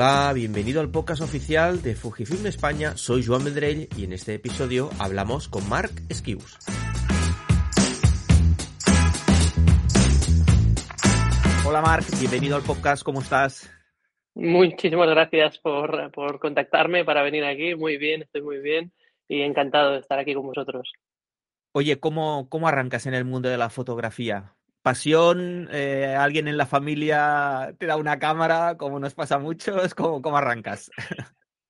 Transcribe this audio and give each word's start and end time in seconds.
Hola, 0.00 0.32
bienvenido 0.32 0.80
al 0.80 0.92
podcast 0.92 1.22
oficial 1.22 1.82
de 1.82 1.96
Fujifilm 1.96 2.46
España. 2.46 2.96
Soy 2.96 3.26
Joan 3.26 3.42
Vendrell 3.42 3.88
y 3.96 4.04
en 4.04 4.12
este 4.12 4.34
episodio 4.34 4.90
hablamos 5.00 5.48
con 5.48 5.68
Mark 5.68 5.90
Esquius. 6.08 6.56
Hola 11.66 11.80
Mark, 11.80 12.04
bienvenido 12.20 12.54
al 12.54 12.62
podcast, 12.62 13.02
¿cómo 13.02 13.22
estás? 13.22 13.68
Muchísimas 14.36 15.08
gracias 15.08 15.58
por, 15.58 16.12
por 16.12 16.38
contactarme 16.38 17.04
para 17.04 17.24
venir 17.24 17.44
aquí. 17.44 17.74
Muy 17.74 17.96
bien, 17.96 18.22
estoy 18.22 18.42
muy 18.42 18.60
bien 18.60 18.92
y 19.26 19.40
encantado 19.40 19.94
de 19.94 19.98
estar 19.98 20.20
aquí 20.20 20.32
con 20.32 20.46
vosotros. 20.46 20.92
Oye, 21.72 21.98
¿cómo, 21.98 22.48
cómo 22.48 22.68
arrancas 22.68 23.06
en 23.06 23.14
el 23.14 23.24
mundo 23.24 23.48
de 23.48 23.58
la 23.58 23.68
fotografía? 23.68 24.54
¿Pasión? 24.88 25.68
Eh, 25.70 26.16
¿Alguien 26.18 26.48
en 26.48 26.56
la 26.56 26.64
familia 26.64 27.74
te 27.78 27.84
da 27.84 27.98
una 27.98 28.18
cámara, 28.18 28.78
como 28.78 28.98
nos 28.98 29.12
pasa 29.12 29.34
a 29.34 29.38
muchos? 29.38 29.94
¿Cómo, 29.94 30.22
cómo 30.22 30.38
arrancas? 30.38 30.90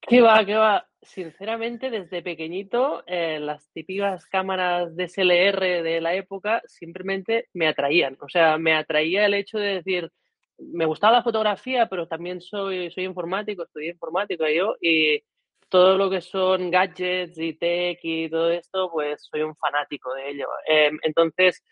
¿Qué 0.01 0.21
va, 0.21 0.47
qué 0.47 0.55
va? 0.55 0.87
Sinceramente, 1.03 1.91
desde 1.91 2.23
pequeñito, 2.23 3.03
eh, 3.09 3.41
las 3.41 3.69
típicas 3.73 4.25
cámaras 4.27 4.95
DSLR 4.95 5.83
de 5.83 6.01
la 6.01 6.15
época 6.15 6.63
simplemente 6.67 7.49
me 7.55 7.67
atraían. 7.67 8.17
O 8.21 8.29
sea, 8.29 8.57
me 8.57 8.77
atraía 8.77 9.27
el 9.27 9.35
hecho 9.35 9.59
de 9.59 9.75
decir, 9.75 10.09
me 10.57 10.87
gustaba 10.87 11.15
la 11.17 11.25
fotografía, 11.25 11.89
pero 11.89 12.07
también 12.07 12.41
soy, 12.41 12.89
soy 12.93 13.03
informático, 13.03 13.65
estudié 13.65 13.91
informática 13.91 14.45
yo, 14.49 14.77
y 14.81 15.25
todo 15.69 15.97
lo 15.97 16.09
que 16.09 16.21
son 16.21 16.71
gadgets 16.71 17.37
y 17.37 17.55
tech 17.55 17.99
y 18.01 18.31
todo 18.31 18.53
esto, 18.53 18.89
pues 18.93 19.27
soy 19.29 19.43
un 19.43 19.57
fanático 19.57 20.15
de 20.15 20.31
ello. 20.31 20.47
Em, 20.69 20.97
entonces, 21.03 21.65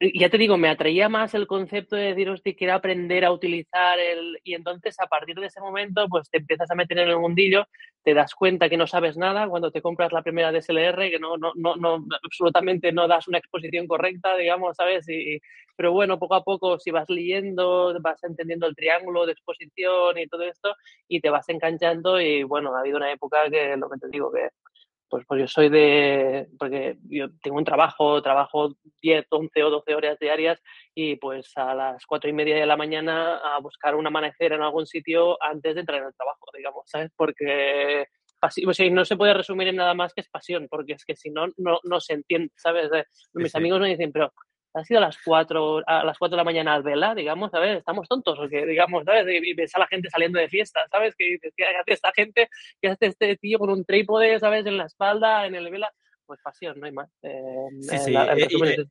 ya 0.00 0.28
te 0.28 0.38
digo, 0.38 0.58
me 0.58 0.68
atraía 0.68 1.08
más 1.08 1.34
el 1.34 1.46
concepto 1.46 1.96
de 1.96 2.08
decir, 2.08 2.28
hostia, 2.28 2.54
quiero 2.54 2.74
aprender 2.74 3.24
a 3.24 3.32
utilizar 3.32 3.98
el... 3.98 4.38
Y 4.44 4.54
entonces 4.54 4.96
a 5.00 5.06
partir 5.06 5.36
de 5.36 5.46
ese 5.46 5.60
momento, 5.60 6.06
pues 6.08 6.28
te 6.30 6.38
empiezas 6.38 6.70
a 6.70 6.74
meter 6.74 6.98
en 6.98 7.08
el 7.08 7.18
mundillo, 7.18 7.66
te 8.02 8.14
das 8.14 8.34
cuenta 8.34 8.68
que 8.68 8.76
no 8.76 8.86
sabes 8.86 9.16
nada 9.16 9.48
cuando 9.48 9.70
te 9.70 9.82
compras 9.82 10.12
la 10.12 10.22
primera 10.22 10.52
DSLR, 10.52 11.10
que 11.10 11.18
no, 11.18 11.36
no, 11.38 11.52
no, 11.56 11.76
no 11.76 12.04
absolutamente 12.22 12.92
no 12.92 13.08
das 13.08 13.26
una 13.28 13.38
exposición 13.38 13.86
correcta, 13.86 14.36
digamos, 14.36 14.76
¿sabes? 14.76 15.08
Y, 15.08 15.40
pero 15.76 15.92
bueno, 15.92 16.18
poco 16.18 16.34
a 16.34 16.44
poco, 16.44 16.78
si 16.78 16.90
vas 16.90 17.08
leyendo, 17.08 17.96
vas 18.00 18.22
entendiendo 18.24 18.66
el 18.66 18.76
triángulo 18.76 19.26
de 19.26 19.32
exposición 19.32 20.18
y 20.18 20.26
todo 20.26 20.42
esto, 20.42 20.74
y 21.08 21.20
te 21.20 21.30
vas 21.30 21.48
enganchando 21.48 22.20
y 22.20 22.42
bueno, 22.42 22.74
ha 22.74 22.80
habido 22.80 22.96
una 22.96 23.12
época 23.12 23.48
que, 23.50 23.76
lo 23.76 23.88
que 23.90 23.98
te 23.98 24.08
digo, 24.08 24.30
que 24.32 24.48
pues, 25.08 25.24
pues 25.26 25.40
yo 25.40 25.48
soy 25.48 25.68
de, 25.68 26.48
porque 26.58 26.96
yo 27.08 27.26
tengo 27.42 27.58
un 27.58 27.64
trabajo, 27.64 28.20
trabajo 28.22 28.74
10, 29.00 29.26
11 29.30 29.62
o 29.64 29.70
12 29.70 29.94
horas 29.94 30.18
diarias 30.18 30.60
y 30.94 31.16
pues 31.16 31.52
a 31.56 31.74
las 31.74 32.04
cuatro 32.06 32.28
y 32.28 32.32
media 32.32 32.56
de 32.56 32.66
la 32.66 32.76
mañana 32.76 33.36
a 33.36 33.58
buscar 33.60 33.94
un 33.94 34.06
amanecer 34.06 34.52
en 34.52 34.62
algún 34.62 34.86
sitio 34.86 35.42
antes 35.42 35.74
de 35.74 35.80
entrar 35.80 36.00
en 36.00 36.08
el 36.08 36.14
trabajo, 36.14 36.46
digamos, 36.54 36.82
¿sabes? 36.86 37.10
Porque 37.16 38.06
o 38.66 38.72
sea, 38.74 38.90
no 38.90 39.04
se 39.04 39.16
puede 39.16 39.34
resumir 39.34 39.68
en 39.68 39.76
nada 39.76 39.94
más 39.94 40.12
que 40.12 40.20
es 40.20 40.28
pasión, 40.28 40.68
porque 40.68 40.92
es 40.92 41.04
que 41.04 41.16
si 41.16 41.30
no, 41.30 41.46
no, 41.56 41.80
no 41.84 42.00
se 42.00 42.14
entiende, 42.14 42.52
¿sabes? 42.56 42.90
Mis 43.32 43.54
amigos 43.54 43.80
me 43.80 43.88
dicen, 43.88 44.12
pero 44.12 44.32
ha 44.76 44.84
sido 44.84 44.98
a 44.98 45.02
las 45.02 45.16
4, 45.24 45.82
a 45.86 46.04
las 46.04 46.18
4 46.18 46.36
de 46.36 46.40
la 46.40 46.44
mañana 46.44 46.74
al 46.74 46.82
vela, 46.82 47.14
digamos, 47.14 47.52
a 47.54 47.60
ver, 47.60 47.78
estamos 47.78 48.06
tontos, 48.08 48.38
o 48.38 48.48
que, 48.48 48.66
digamos, 48.66 49.04
¿sabes? 49.04 49.26
Y, 49.28 49.54
ves 49.54 49.74
a 49.74 49.78
la 49.78 49.86
gente 49.86 50.10
saliendo 50.10 50.38
de 50.38 50.48
fiesta, 50.48 50.80
¿sabes? 50.90 51.14
Que 51.16 51.24
dices, 51.24 51.52
¿qué 51.56 51.64
hace 51.64 51.92
esta 51.92 52.12
gente? 52.12 52.48
¿Qué 52.80 52.88
hace 52.88 53.06
este 53.06 53.36
tío 53.36 53.58
con 53.58 53.70
un 53.70 53.84
trípode, 53.84 54.38
¿sabes? 54.38 54.66
En 54.66 54.76
la 54.76 54.84
espalda, 54.84 55.46
en 55.46 55.54
el 55.54 55.70
vela 55.70 55.90
pues 56.26 56.40
pasión, 56.42 56.78
no 56.78 56.86
hay 56.86 56.92
más. 56.92 57.08
Eh, 57.22 57.40
sí, 57.80 57.98
sí, 57.98 58.14
eh, 58.14 58.48
eh, 58.50 58.86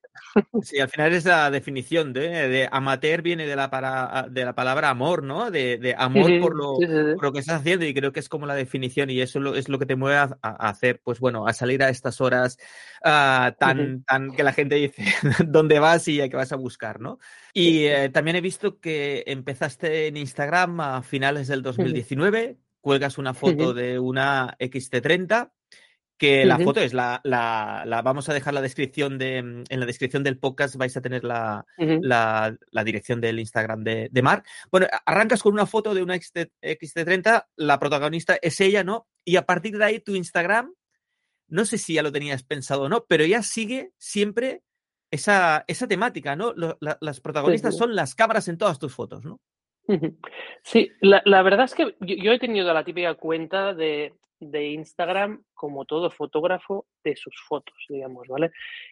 sí, 0.62 0.80
al 0.80 0.90
final 0.90 1.14
es 1.14 1.26
la 1.26 1.52
definición 1.52 2.14
de, 2.14 2.48
de 2.48 2.70
amateur 2.72 3.22
viene 3.22 3.46
de 3.46 3.56
la, 3.56 3.70
para, 3.70 4.28
de 4.30 4.46
la 4.46 4.56
palabra 4.56 4.90
amor, 4.90 5.24
¿no? 5.24 5.52
De, 5.52 5.78
de 5.78 5.96
amor 5.98 6.40
por, 6.40 6.56
lo, 6.56 6.74
por, 7.16 7.24
lo, 7.24 7.34
que 7.34 7.40
estás 7.40 7.62
haciendo 7.62 7.86
y 7.86 7.94
creo 7.94 8.12
que 8.12 8.20
es 8.20 8.30
como 8.30 8.46
la 8.46 8.56
definición 8.56 9.10
y 9.10 9.22
eso 9.22 9.54
es 9.56 9.70
lo 9.70 9.80
que 9.80 9.86
te 9.86 9.96
mueve 9.96 10.18
a, 10.18 10.38
a 10.42 10.70
hacer, 10.70 11.02
pues 11.04 11.20
bueno, 11.20 11.48
a 11.48 11.54
salir 11.54 11.84
a 11.84 11.90
estas 11.90 12.22
horas 12.22 12.58
uh, 13.04 13.52
tan, 13.58 14.04
tan 14.04 14.32
que 14.32 14.44
la 14.44 14.54
gente 14.54 14.76
dice 14.76 15.04
dónde 15.48 15.80
vas 15.80 16.08
y 16.08 16.22
a 16.22 16.30
qué 16.30 16.36
vas 16.36 16.52
a 16.52 16.58
buscar, 16.58 17.00
¿no? 17.00 17.20
Y 17.54 17.86
eh, 17.86 18.10
también 18.10 18.36
he 18.36 18.42
visto 18.42 18.80
que 18.80 19.24
empezaste 19.28 20.08
en 20.08 20.18
Instagram 20.18 20.80
a 20.82 21.02
finales 21.02 21.48
del 21.48 21.62
2019, 21.62 22.58
cuelgas 22.82 23.18
una 23.18 23.34
foto 23.34 23.74
de 23.74 24.00
una 24.00 24.56
XT30 24.60 25.52
que 26.18 26.46
la 26.46 26.58
foto 26.60 26.80
es 26.80 26.94
la, 26.94 27.20
la, 27.24 27.84
la, 27.86 28.02
vamos 28.02 28.30
a 28.30 28.34
dejar 28.34 28.54
la 28.54 28.62
descripción 28.62 29.18
de 29.18 29.38
en 29.38 29.80
la 29.80 29.86
descripción 29.86 30.24
del 30.24 30.38
podcast 30.38 30.76
vais 30.78 30.96
a 30.96 31.02
tener 31.02 31.24
la, 31.24 31.66
la, 31.78 32.56
la 32.72 32.84
dirección 32.84 33.20
del 33.20 33.40
Instagram 33.40 33.84
de, 33.84 34.10
de, 34.12 34.22
Mark. 34.22 34.46
Bueno, 34.72 34.88
arrancas 35.06 35.44
con 35.44 35.54
una 35.54 35.66
foto 35.66 35.94
de 35.94 36.02
una 36.02 36.16
XT, 36.16 36.38
XT30, 36.62 37.48
la 37.58 37.80
protagonista 37.80 38.38
es 38.42 38.62
ella, 38.62 38.84
¿no? 38.84 39.08
Y 39.26 39.36
a 39.36 39.46
partir 39.46 39.78
de 39.78 39.86
ahí 39.86 40.00
tu 40.00 40.16
Instagram, 40.16 40.74
no 41.48 41.66
sé 41.66 41.78
si 41.78 41.96
ya 41.96 42.04
lo 42.04 42.12
tenías 42.12 42.44
pensado 42.44 42.84
o 42.84 42.90
no, 42.90 43.06
pero 43.06 43.26
ya 43.26 43.44
sigue 43.44 43.92
siempre 43.98 44.62
esa, 45.12 45.66
esa 45.68 45.88
temática, 45.88 46.36
¿no? 46.36 46.54
Lo, 46.54 46.78
las 46.80 47.20
protagonistas 47.20 47.76
son 47.76 47.96
las 47.96 48.16
cámaras 48.16 48.48
en 48.48 48.58
todas 48.58 48.80
tus 48.80 48.94
fotos, 48.94 49.26
¿no? 49.26 49.42
Sí, 50.64 50.92
la, 51.00 51.22
la, 51.26 51.44
verdad 51.44 51.66
es 51.66 51.76
que 51.76 51.96
yo, 52.00 52.16
yo, 52.16 52.32
he 52.32 52.40
tenido 52.40 52.74
la 52.74 52.84
típica 52.84 53.14
cuenta 53.14 53.76
de, 53.76 54.16
de 54.40 54.70
Instagram 54.70 55.44
como 55.56 55.86
todo 55.86 56.12
fotógrafo 56.12 56.86
de 57.04 57.16
sus 57.16 57.36
fotos, 57.48 57.76
digamos, 57.90 58.28
¿vale? 58.28 58.52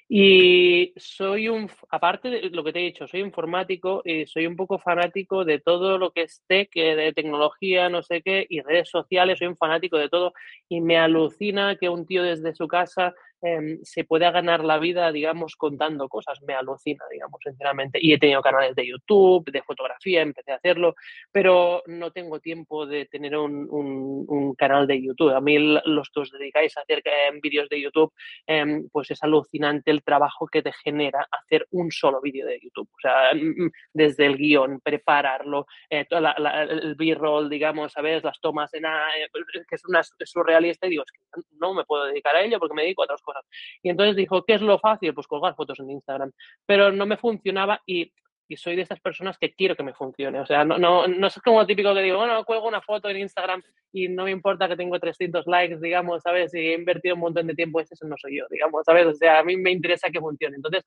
Y 0.10 0.94
soy 0.96 1.50
un, 1.50 1.70
aparte 1.90 2.30
de 2.30 2.50
lo 2.50 2.64
que 2.64 2.74
te 2.74 2.80
he 2.80 2.84
dicho, 2.84 3.08
soy 3.08 3.20
informático 3.20 4.02
y 4.04 4.26
soy 4.26 4.48
un 4.48 4.56
poco 4.56 4.80
fanático 4.80 5.46
de 5.46 5.60
todo 5.60 5.98
lo 5.98 6.12
que 6.12 6.24
es 6.24 6.44
tech, 6.48 6.74
de 6.74 7.14
tecnología, 7.14 7.90
no 7.90 8.02
sé 8.02 8.22
qué, 8.22 8.46
y 8.50 8.62
redes 8.62 8.90
sociales, 8.90 9.38
soy 9.38 9.48
un 9.48 9.58
fanático 9.58 9.98
de 9.98 10.10
todo 10.10 10.34
y 10.70 10.82
me 10.82 10.98
alucina 10.98 11.76
que 11.76 11.90
un 11.90 12.06
tío 12.06 12.24
desde 12.24 12.56
su 12.56 12.68
casa 12.68 13.14
eh, 13.46 13.80
se 13.84 14.06
pueda 14.06 14.32
ganar 14.32 14.64
la 14.64 14.80
vida, 14.80 15.12
digamos, 15.12 15.58
contando 15.58 16.08
cosas. 16.08 16.42
Me 16.44 16.54
alucina, 16.54 17.04
digamos, 17.12 17.42
sinceramente. 17.44 18.00
Y 18.02 18.14
he 18.14 18.18
tenido 18.18 18.42
canales 18.42 18.74
de 18.74 18.88
YouTube, 18.88 19.52
de 19.52 19.62
fotografía, 19.62 20.22
empecé 20.22 20.54
a 20.54 20.56
hacerlo, 20.56 20.96
pero 21.32 21.84
no 21.88 22.12
tengo 22.12 22.40
tiempo 22.40 22.86
de 22.86 23.06
tener 23.06 23.36
un, 23.36 23.68
un, 23.70 24.56
canal 24.56 24.88
de 24.88 25.02
YouTube. 25.02 25.36
A 25.36 25.42
mí 25.42 25.58
los 25.58 26.10
que 26.10 26.20
os 26.22 26.32
dedicáis 26.54 26.78
a 26.78 26.82
hacer 26.82 27.02
eh, 27.06 27.32
vídeos 27.42 27.68
de 27.70 27.82
YouTube, 27.82 28.14
eh, 28.48 28.82
pues 28.92 29.12
es 29.12 29.24
alucinante 29.24 29.92
el 29.92 30.04
trabajo 30.04 30.48
que 30.48 30.62
te 30.62 30.72
genera 30.72 31.28
hacer 31.32 31.68
un 31.72 31.92
solo 31.92 32.22
vídeo 32.22 32.46
de 32.46 32.60
YouTube. 32.62 32.90
O 32.92 33.00
sea, 33.02 33.34
mm, 33.34 33.66
mm, 33.66 33.72
desde 33.94 34.26
el 34.26 34.38
guion, 34.38 34.80
prepararlo, 34.82 35.66
eh, 35.90 36.06
el 36.10 36.96
b-roll, 36.96 37.50
digamos, 37.50 37.92
¿sabes? 37.92 38.24
Las 38.24 38.40
tomas 38.40 38.74
en, 38.74 38.86
eh, 38.86 39.28
que 39.68 39.76
es 39.76 39.86
una 39.86 40.02
surrealista 40.04 40.88
y 40.88 40.92
digo, 40.92 41.04
es 41.04 41.12
que 41.12 41.42
no 41.60 41.74
me 41.74 41.84
puedo 41.86 42.06
dedicar 42.06 42.36
a 42.36 42.42
ello 42.42 42.60
porque 42.60 42.76
me 42.76 42.84
dedico 42.84 43.04
a 43.04 43.06
otras 43.06 43.22
cosas 43.22 43.46
y 43.82 43.90
entonces 43.90 44.16
dijo, 44.16 44.44
¿qué 44.44 44.56
es 44.56 44.62
lo 44.62 44.80
fácil? 44.80 45.14
Pues 45.14 45.28
colgar 45.28 45.56
fotos 45.56 45.80
en 45.80 45.92
Instagram. 45.92 46.32
Pero 46.66 46.92
no 46.92 47.06
me 47.06 47.18
funcionaba 47.18 47.82
y, 47.86 48.12
y 48.48 48.58
soy 48.58 48.76
de 48.76 48.82
esas 48.84 49.00
personas 49.00 49.38
que 49.38 49.54
quiero 49.54 49.76
que 49.76 49.84
me 49.84 49.94
funcione. 49.94 50.40
O 50.40 50.46
sea, 50.46 50.66
no, 50.66 50.78
no, 50.78 51.08
no 51.08 51.28
es 51.28 51.40
como 51.44 51.66
típico 51.66 51.94
que 51.94 52.02
digo, 52.02 52.18
bueno, 52.18 52.44
cuelgo 52.46 52.68
una 52.68 52.82
foto 52.82 53.10
en 53.10 53.18
Instagram 53.18 53.62
y 53.92 54.10
no 54.10 54.26
me 54.26 54.32
importa 54.32 54.68
que 54.68 54.76
tengo 54.76 55.00
300 55.00 55.46
likes, 55.48 55.78
digamos, 55.80 56.22
¿sabes? 56.24 56.54
Y 56.54 56.60
he 56.60 56.74
invertido 56.74 57.16
un 57.16 57.22
montón 57.22 57.48
de 57.48 57.56
tiempo, 57.56 57.80
ese 57.80 57.96
no 58.06 58.16
soy 58.18 58.38
yo, 58.38 58.46
digamos, 58.50 58.84
¿sabes? 58.86 59.06
O 59.08 59.14
sea, 59.14 59.40
a 59.40 59.44
mí 59.44 59.56
me 59.56 59.72
interesa 59.72 60.10
que 60.10 60.20
funcione. 60.20 60.56
Entonces, 60.56 60.84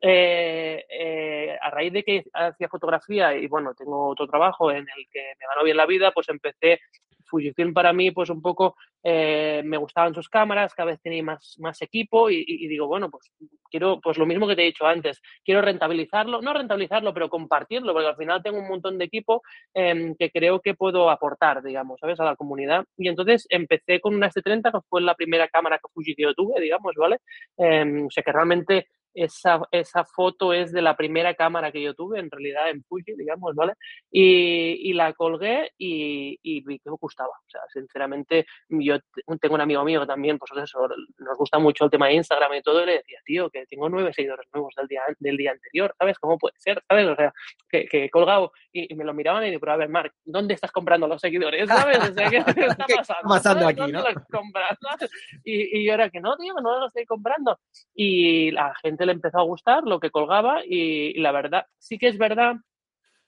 eh, 0.00 0.84
eh, 0.88 1.56
a 1.60 1.70
raíz 1.70 1.92
de 1.92 2.02
que 2.02 2.24
hacía 2.32 2.68
fotografía 2.68 3.36
y 3.36 3.46
bueno, 3.48 3.74
tengo 3.74 4.08
otro 4.08 4.26
trabajo 4.26 4.70
en 4.70 4.86
el 4.96 5.08
que 5.10 5.20
me 5.38 5.46
ganó 5.48 5.64
bien 5.64 5.76
la 5.76 5.86
vida, 5.86 6.12
pues 6.12 6.28
empecé 6.28 6.80
Fujifilm 7.26 7.72
para 7.72 7.92
mí, 7.92 8.10
pues 8.10 8.30
un 8.30 8.40
poco 8.42 8.76
eh, 9.06 9.62
me 9.64 9.76
gustaban 9.76 10.14
sus 10.14 10.30
cámaras, 10.30 10.74
cada 10.74 10.92
vez 10.92 11.00
tenía 11.02 11.22
más, 11.22 11.56
más 11.58 11.80
equipo 11.82 12.30
y, 12.30 12.66
digo, 12.66 12.86
bueno, 12.86 13.10
pues 13.10 13.30
quiero, 13.70 14.00
pues 14.00 14.16
lo 14.16 14.24
mismo 14.24 14.48
que 14.48 14.56
te 14.56 14.62
he 14.62 14.66
dicho 14.66 14.86
antes, 14.86 15.20
quiero 15.44 15.60
rentabilizarlo, 15.60 16.40
no 16.40 16.54
rentabilizarlo, 16.54 17.12
pero 17.12 17.28
compartirlo, 17.28 17.92
porque 17.92 18.08
al 18.08 18.16
final 18.16 18.42
tengo 18.42 18.58
un 18.58 18.68
montón 18.68 18.96
de 18.96 19.04
equipo 19.04 19.42
eh, 19.74 20.14
que 20.18 20.30
creo 20.30 20.60
que 20.60 20.74
puedo 20.74 21.10
aportar, 21.10 21.62
digamos, 21.62 22.00
¿sabes? 22.00 22.18
A 22.18 22.24
la 22.24 22.36
comunidad. 22.36 22.86
Y 22.96 23.08
entonces 23.08 23.46
empecé 23.50 24.00
con 24.00 24.14
una 24.14 24.30
S30, 24.30 24.72
que 24.72 24.78
fue 24.88 25.02
la 25.02 25.14
primera 25.14 25.48
cámara 25.48 25.78
que 25.78 25.92
Fujifilm 25.92 26.32
tuve, 26.34 26.60
digamos, 26.60 26.94
¿vale? 26.96 27.18
Eh, 27.58 28.04
o 28.06 28.10
sea 28.10 28.22
que 28.22 28.32
realmente 28.32 28.88
esa, 29.14 29.60
esa 29.70 30.04
foto 30.04 30.52
es 30.52 30.72
de 30.72 30.82
la 30.82 30.96
primera 30.96 31.34
cámara 31.34 31.70
que 31.70 31.80
yo 31.80 31.94
tuve, 31.94 32.18
en 32.18 32.30
realidad 32.30 32.70
en 32.70 32.82
Fuji, 32.84 33.14
digamos, 33.16 33.54
¿vale? 33.54 33.74
Y, 34.10 34.90
y 34.90 34.92
la 34.92 35.12
colgué 35.12 35.70
y, 35.78 36.38
y, 36.42 36.60
vi 36.64 36.78
que 36.78 36.90
me 36.90 36.96
gustaba. 37.00 37.30
O 37.30 37.48
sea, 37.48 37.60
sinceramente, 37.72 38.46
yo 38.68 38.98
tengo 39.40 39.54
un 39.54 39.60
amigo 39.60 39.84
mío 39.84 40.00
que 40.00 40.06
también, 40.06 40.38
pues 40.38 40.50
eso, 40.62 40.88
nos 41.18 41.38
gusta 41.38 41.58
mucho 41.58 41.84
el 41.84 41.90
tema 41.90 42.08
de 42.08 42.14
Instagram 42.14 42.54
y 42.54 42.62
todo, 42.62 42.82
y 42.82 42.86
le 42.86 42.92
decía, 42.98 43.18
tío, 43.24 43.50
que 43.50 43.66
tengo 43.66 43.88
nueve 43.88 44.12
seguidores 44.12 44.46
nuevos 44.52 44.74
del 44.76 44.88
día, 44.88 45.02
del 45.18 45.36
día 45.36 45.52
anterior, 45.52 45.94
¿sabes? 45.98 46.18
¿Cómo 46.18 46.38
puede 46.38 46.54
ser? 46.58 46.82
¿Sabes? 46.88 47.06
O 47.06 47.16
sea, 47.16 47.32
que, 47.68 47.86
que 47.86 48.04
he 48.04 48.10
colgado 48.10 48.52
y, 48.72 48.92
y, 48.92 48.96
me 48.96 49.04
lo 49.04 49.14
miraban 49.14 49.44
y 49.44 49.48
digo, 49.48 49.60
pero 49.60 49.72
a 49.72 49.76
ver, 49.76 49.88
Marc, 49.88 50.12
¿dónde 50.24 50.54
estás 50.54 50.72
comprando 50.72 51.06
los 51.06 51.20
seguidores? 51.20 51.68
¿Sabes? 51.68 51.98
O 51.98 52.12
sea, 52.12 52.30
¿qué 52.30 52.36
está 52.46 52.54
pasando? 52.54 52.84
¿Qué 52.86 52.94
está 53.00 53.20
pasando 53.22 53.68
aquí, 53.68 53.92
¿no? 53.92 54.02
Los 54.02 54.24
compras? 54.30 54.78
Y, 55.44 55.78
y 55.78 55.86
yo 55.86 55.94
era 55.94 56.10
que 56.10 56.20
no, 56.20 56.36
tío, 56.36 56.54
no 56.54 56.78
los 56.80 56.88
estoy 56.88 57.04
comprando. 57.04 57.58
Y 57.94 58.50
la 58.50 58.74
gente 58.82 59.03
le 59.06 59.12
empezó 59.12 59.38
a 59.38 59.44
gustar 59.44 59.84
lo 59.84 60.00
que 60.00 60.10
colgaba 60.10 60.62
y, 60.64 61.18
la 61.20 61.32
verdad, 61.32 61.66
sí 61.78 61.98
que 61.98 62.08
es 62.08 62.18
verdad 62.18 62.56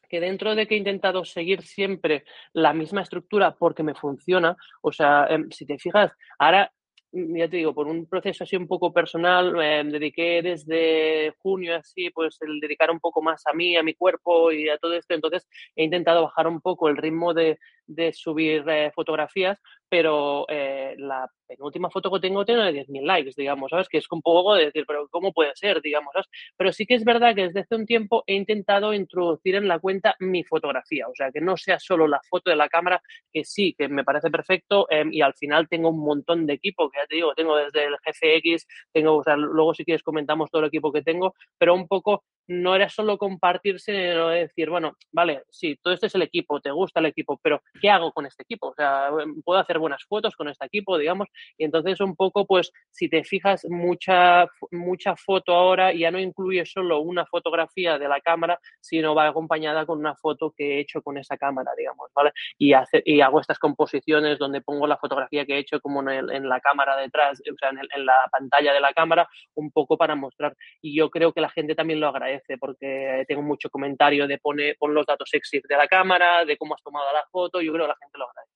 que 0.08 0.20
dentro 0.20 0.54
de 0.54 0.68
que 0.68 0.76
he 0.76 0.78
intentado 0.78 1.24
seguir 1.24 1.62
siempre 1.62 2.24
la 2.52 2.72
misma 2.72 3.02
estructura 3.02 3.56
porque 3.56 3.82
me 3.82 3.94
funciona, 3.94 4.56
o 4.82 4.92
sea, 4.92 5.26
em, 5.28 5.50
si 5.50 5.66
te 5.66 5.78
fijas, 5.78 6.12
ahora 6.38 6.70
Mm, 7.16 7.36
ya 7.38 7.48
te 7.48 7.56
digo, 7.56 7.74
por 7.74 7.86
un 7.86 8.06
proceso 8.06 8.44
así 8.44 8.56
un 8.56 8.66
poco 8.66 8.92
personal, 8.92 9.52
me 9.52 9.84
dediqué 9.84 10.42
desde 10.42 11.32
junio 11.38 11.76
así, 11.76 12.10
pues 12.10 12.36
el 12.42 12.60
dedicar 12.60 12.90
un 12.90 13.00
poco 13.00 13.22
más 13.22 13.42
a 13.46 13.54
mí, 13.54 13.76
a 13.76 13.82
mi 13.82 13.94
cuerpo 13.94 14.52
y 14.52 14.68
a 14.68 14.78
todo 14.78 14.94
esto. 14.94 15.14
Entonces 15.14 15.46
he 15.76 15.84
intentado 15.84 16.22
bajar 16.22 16.46
un 16.48 16.60
poco 16.60 16.88
el 16.88 16.96
ritmo 16.96 17.32
de, 17.32 17.58
de 17.86 18.12
subir 18.12 18.64
eh, 18.68 18.90
fotografías, 18.94 19.60
pero 19.88 20.46
eh, 20.48 20.94
la 20.98 21.28
penúltima 21.46 21.90
foto 21.90 22.10
que 22.10 22.20
tengo 22.20 22.44
tiene 22.44 22.72
10.000 22.72 23.04
likes, 23.04 23.32
digamos, 23.36 23.70
¿sabes? 23.70 23.88
Que 23.88 23.98
es 23.98 24.06
un 24.10 24.20
poco 24.20 24.54
de 24.54 24.66
decir, 24.66 24.84
pero 24.86 25.06
¿cómo 25.08 25.32
puede 25.32 25.52
ser, 25.54 25.80
digamos. 25.80 26.12
Pero 26.56 26.72
sí 26.72 26.86
que 26.86 26.94
es 26.94 27.04
verdad 27.04 27.34
que 27.34 27.42
desde 27.42 27.60
hace 27.60 27.76
un 27.76 27.86
tiempo 27.86 28.24
he 28.26 28.34
intentado 28.34 28.92
introducir 28.92 29.54
en 29.54 29.68
la 29.68 29.78
cuenta 29.78 30.16
mi 30.18 30.42
fotografía, 30.44 31.06
o 31.08 31.14
sea, 31.14 31.30
que 31.30 31.40
no 31.40 31.56
sea 31.56 31.78
solo 31.78 32.08
la 32.08 32.20
foto 32.28 32.50
de 32.50 32.56
la 32.56 32.68
cámara, 32.68 33.00
que 33.32 33.44
sí, 33.44 33.74
que 33.78 33.88
me 33.88 34.04
parece 34.04 34.30
perfecto 34.30 34.86
em, 34.90 35.12
y 35.12 35.22
al 35.22 35.34
final 35.34 35.68
tengo 35.68 35.90
un 35.90 36.04
montón 36.04 36.46
de 36.46 36.54
equipo, 36.54 36.90
que 36.90 36.98
ya 36.98 37.06
te 37.06 37.16
digo, 37.16 37.34
tengo 37.34 37.56
desde 37.56 37.84
el 37.84 37.94
GFX, 37.94 38.66
tengo, 38.92 39.16
o 39.16 39.22
sea, 39.24 39.36
luego 39.36 39.74
si 39.74 39.84
quieres 39.84 40.02
comentamos 40.02 40.50
todo 40.50 40.62
el 40.62 40.68
equipo 40.68 40.92
que 40.92 41.02
tengo, 41.02 41.34
pero 41.58 41.74
un 41.74 41.86
poco 41.86 42.24
no 42.48 42.74
era 42.74 42.88
solo 42.88 43.18
compartirse, 43.18 43.92
sino 43.92 44.28
decir, 44.28 44.70
bueno, 44.70 44.96
vale, 45.12 45.42
sí, 45.50 45.76
todo 45.82 45.94
este 45.94 46.06
es 46.06 46.14
el 46.14 46.22
equipo, 46.22 46.60
te 46.60 46.70
gusta 46.70 47.00
el 47.00 47.06
equipo, 47.06 47.38
pero 47.42 47.62
¿qué 47.80 47.90
hago 47.90 48.12
con 48.12 48.26
este 48.26 48.42
equipo? 48.42 48.68
O 48.68 48.74
sea, 48.74 49.10
puedo 49.44 49.58
hacer 49.58 49.78
buenas 49.78 50.04
fotos 50.04 50.36
con 50.36 50.48
este 50.48 50.66
equipo, 50.66 50.98
digamos, 50.98 51.28
y 51.58 51.64
entonces 51.64 52.00
un 52.00 52.14
poco, 52.14 52.46
pues, 52.46 52.70
si 52.90 53.08
te 53.08 53.24
fijas, 53.24 53.66
mucha, 53.68 54.46
mucha 54.70 55.16
foto 55.16 55.54
ahora 55.54 55.92
ya 55.92 56.10
no 56.10 56.18
incluye 56.18 56.64
solo 56.66 57.00
una 57.00 57.26
fotografía 57.26 57.98
de 57.98 58.08
la 58.08 58.20
cámara, 58.20 58.60
sino 58.80 59.14
va 59.14 59.28
acompañada 59.28 59.86
con 59.86 59.98
una 59.98 60.14
foto 60.14 60.52
que 60.56 60.76
he 60.76 60.80
hecho 60.80 61.02
con 61.02 61.18
esa 61.18 61.36
cámara, 61.36 61.72
digamos, 61.76 62.10
¿vale? 62.14 62.32
Y, 62.58 62.72
hace, 62.72 63.02
y 63.04 63.20
hago 63.20 63.40
estas 63.40 63.58
composiciones 63.58 64.38
donde 64.38 64.60
pongo 64.60 64.86
la 64.86 64.96
fotografía 64.96 65.44
que 65.44 65.54
he 65.54 65.58
hecho 65.58 65.80
como 65.80 66.08
en, 66.08 66.30
en 66.30 66.48
la 66.48 66.60
cámara 66.60 66.96
detrás, 66.96 67.40
o 67.40 67.56
sea, 67.58 67.70
en, 67.70 67.78
en 67.78 68.06
la 68.06 68.16
pantalla 68.30 68.72
de 68.72 68.80
la 68.80 68.92
cámara, 68.92 69.28
un 69.54 69.70
poco 69.70 69.96
para 69.96 70.14
mostrar. 70.14 70.56
Y 70.80 70.96
yo 70.96 71.10
creo 71.10 71.32
que 71.32 71.40
la 71.40 71.50
gente 71.50 71.74
también 71.74 72.00
lo 72.00 72.08
agradece 72.08 72.35
porque 72.58 73.24
tengo 73.26 73.42
mucho 73.42 73.70
comentario 73.70 74.26
de 74.26 74.38
pone, 74.38 74.74
pon 74.78 74.94
los 74.94 75.06
datos 75.06 75.28
sexy 75.30 75.60
de 75.60 75.76
la 75.76 75.88
cámara, 75.88 76.44
de 76.44 76.56
cómo 76.56 76.74
has 76.74 76.82
tomado 76.82 77.12
la 77.12 77.24
foto, 77.30 77.60
yo 77.60 77.72
creo 77.72 77.84
que 77.84 77.88
la 77.88 77.96
gente 77.96 78.18
lo 78.18 78.28
agradece. 78.28 78.55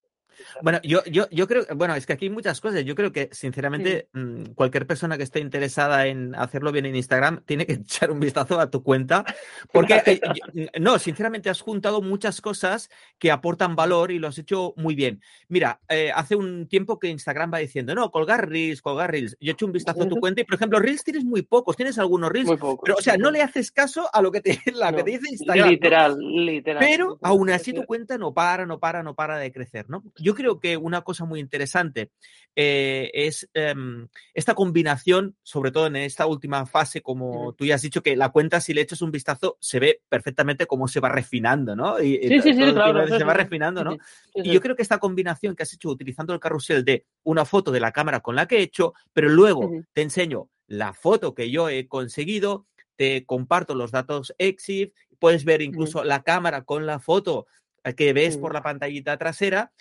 Bueno, 0.63 0.81
yo, 0.83 1.05
yo, 1.05 1.29
yo 1.31 1.47
creo, 1.47 1.65
bueno, 1.75 1.95
es 1.95 2.07
que 2.07 2.13
aquí 2.13 2.27
hay 2.27 2.31
muchas 2.31 2.61
cosas. 2.61 2.85
Yo 2.85 2.95
creo 2.95 3.13
que, 3.13 3.29
sinceramente, 3.33 4.09
mm, 4.13 4.53
cualquier 4.55 4.87
persona 4.87 5.17
que 5.17 5.23
esté 5.23 5.41
interesada 5.41 6.07
en 6.07 6.35
hacerlo 6.35 6.73
bien 6.73 6.87
en 6.87 6.97
Instagram 6.97 7.43
tiene 7.45 7.67
que 7.67 7.73
echar 7.85 8.11
un 8.11 8.21
vistazo 8.21 8.61
a 8.61 8.71
tu 8.71 8.83
cuenta, 8.83 9.25
porque, 9.73 10.03
eh, 10.07 10.21
no, 10.81 10.99
sinceramente, 10.99 11.51
has 11.51 11.61
juntado 11.61 12.03
muchas 12.03 12.41
cosas 12.41 12.91
que 13.19 13.31
aportan 13.31 13.77
valor 13.77 14.11
y 14.11 14.19
lo 14.19 14.29
has 14.29 14.39
hecho 14.39 14.75
muy 14.77 14.95
bien. 14.95 15.21
Mira, 15.49 15.81
eh, 15.89 16.11
hace 16.15 16.37
un 16.37 16.69
tiempo 16.69 16.99
que 16.99 17.09
Instagram 17.09 17.53
va 17.53 17.59
diciendo, 17.59 17.95
no, 17.95 18.11
colgar 18.11 18.49
Reels, 18.49 18.83
colgar 18.83 19.11
Reels. 19.11 19.37
Yo 19.41 19.51
he 19.51 19.53
hecho 19.53 19.67
un 19.67 19.73
vistazo 19.73 20.03
a 20.03 20.09
tu 20.09 20.17
cuenta 20.17 20.41
y, 20.41 20.45
por 20.45 20.55
ejemplo, 20.55 20.79
Reels 20.79 21.05
tienes 21.05 21.25
muy 21.25 21.43
pocos, 21.43 21.77
tienes 21.77 21.99
algunos 21.99 22.31
Reels, 22.31 22.51
pero, 22.83 22.97
o 22.97 23.03
sea, 23.03 23.17
no 23.17 23.31
le 23.31 23.43
haces 23.43 23.71
caso 23.73 24.09
a 24.13 24.23
lo 24.23 24.31
que 24.31 24.41
te, 24.41 24.61
la 24.75 24.93
que 24.93 25.03
te 25.03 25.11
dice 25.13 25.31
Instagram. 25.31 25.69
Literal, 25.69 26.19
literal. 26.19 26.81
Pero, 26.81 27.19
aún 27.23 27.51
así, 27.51 27.73
tu 27.73 27.85
cuenta 27.85 28.19
no 28.19 28.33
para, 28.33 28.67
no 28.67 28.79
para, 28.79 29.03
no 29.03 29.15
para 29.15 29.39
de 29.39 29.53
crecer, 29.53 29.89
¿no? 29.89 30.03
Yo 30.21 30.35
creo 30.35 30.61
que 30.61 30.77
una 30.77 31.03
cosa 31.03 31.25
muy 31.25 31.41
interesante 31.41 32.11
eh, 32.55 33.11
es 33.15 33.49
em, 33.55 34.09
esta 34.35 34.55
combinación, 34.55 35.37
sobre 35.43 35.71
todo 35.71 35.87
en 35.87 35.97
esta 35.97 36.27
última 36.27 36.67
fase, 36.67 37.01
como 37.01 37.55
tú 37.55 37.65
ya 37.65 37.77
has 37.77 37.83
dicho, 37.83 38.03
que 38.03 38.17
la 38.17 38.31
cuenta, 38.31 38.61
si 38.61 38.75
le 38.75 38.83
echas 38.83 39.03
un 39.03 39.11
vistazo, 39.11 39.57
se 39.61 39.81
ve 39.81 40.03
perfectamente 40.09 40.67
cómo 40.67 40.89
se 40.89 41.01
va 41.01 41.09
refinando, 41.09 41.75
¿no? 41.75 42.01
Y, 42.01 42.19
sí, 42.19 42.41
sí, 42.41 42.55
sí, 42.55 42.73
claro. 42.73 43.07
Se 43.07 43.25
va 43.25 43.35
refinando, 43.35 43.85
¿no? 43.85 43.97
Y 44.35 44.53
yo 44.53 44.61
creo 44.61 44.77
que 44.77 44.83
esta 44.83 44.99
combinación 44.99 45.57
que 45.57 45.63
has 45.63 45.73
hecho 45.73 45.89
utilizando 45.89 46.35
el 46.35 46.41
carrusel 46.41 46.85
de 46.85 47.07
una 47.23 47.45
foto 47.45 47.71
de 47.71 47.81
la 47.81 47.93
cámara 47.93 48.21
con 48.21 48.37
la 48.37 48.47
que 48.47 48.59
he 48.59 48.63
hecho, 48.63 48.95
pero 49.13 49.29
luego 49.29 49.71
te 49.93 50.03
enseño 50.03 50.49
la 50.67 50.93
foto 50.93 51.35
que 51.35 51.51
yo 51.51 51.69
he 51.69 51.89
conseguido, 51.89 52.67
te 52.97 53.25
comparto 53.25 53.75
los 53.75 53.91
datos 53.91 54.35
EXIF, 54.39 54.93
puedes 55.19 55.45
ver 55.45 55.63
incluso 55.63 56.05
la 56.05 56.23
cámara 56.23 56.63
con 56.63 56.87
la 56.87 56.99
foto 57.01 57.47
eh, 57.85 57.95
que 57.95 58.13
ves 58.13 58.37
por 58.37 58.55
la 58.55 58.63
pantallita 58.63 59.17
trasera 59.17 59.73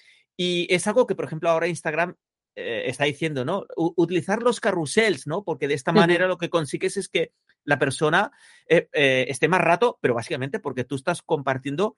y 0.41 0.73
es 0.73 0.87
algo 0.87 1.05
que, 1.05 1.15
por 1.15 1.25
ejemplo, 1.25 1.49
ahora 1.49 1.67
Instagram 1.67 2.15
eh, 2.55 2.83
está 2.85 3.03
diciendo, 3.03 3.43
¿no? 3.43 3.65
utilizar 3.75 4.41
los 4.41 4.61
carrusels, 4.61 5.27
¿no? 5.27 5.43
Porque 5.43 5.67
de 5.67 5.73
esta 5.73 5.91
manera 5.91 6.29
lo 6.29 6.37
que 6.37 6.49
consigues 6.49 6.95
es 6.95 7.09
que 7.09 7.33
la 7.65 7.77
persona 7.77 8.31
eh, 8.65 8.87
eh, 8.93 9.25
esté 9.27 9.49
más 9.49 9.59
rato, 9.59 9.99
pero 9.99 10.13
básicamente 10.13 10.61
porque 10.61 10.85
tú 10.85 10.95
estás 10.95 11.21
compartiendo 11.21 11.97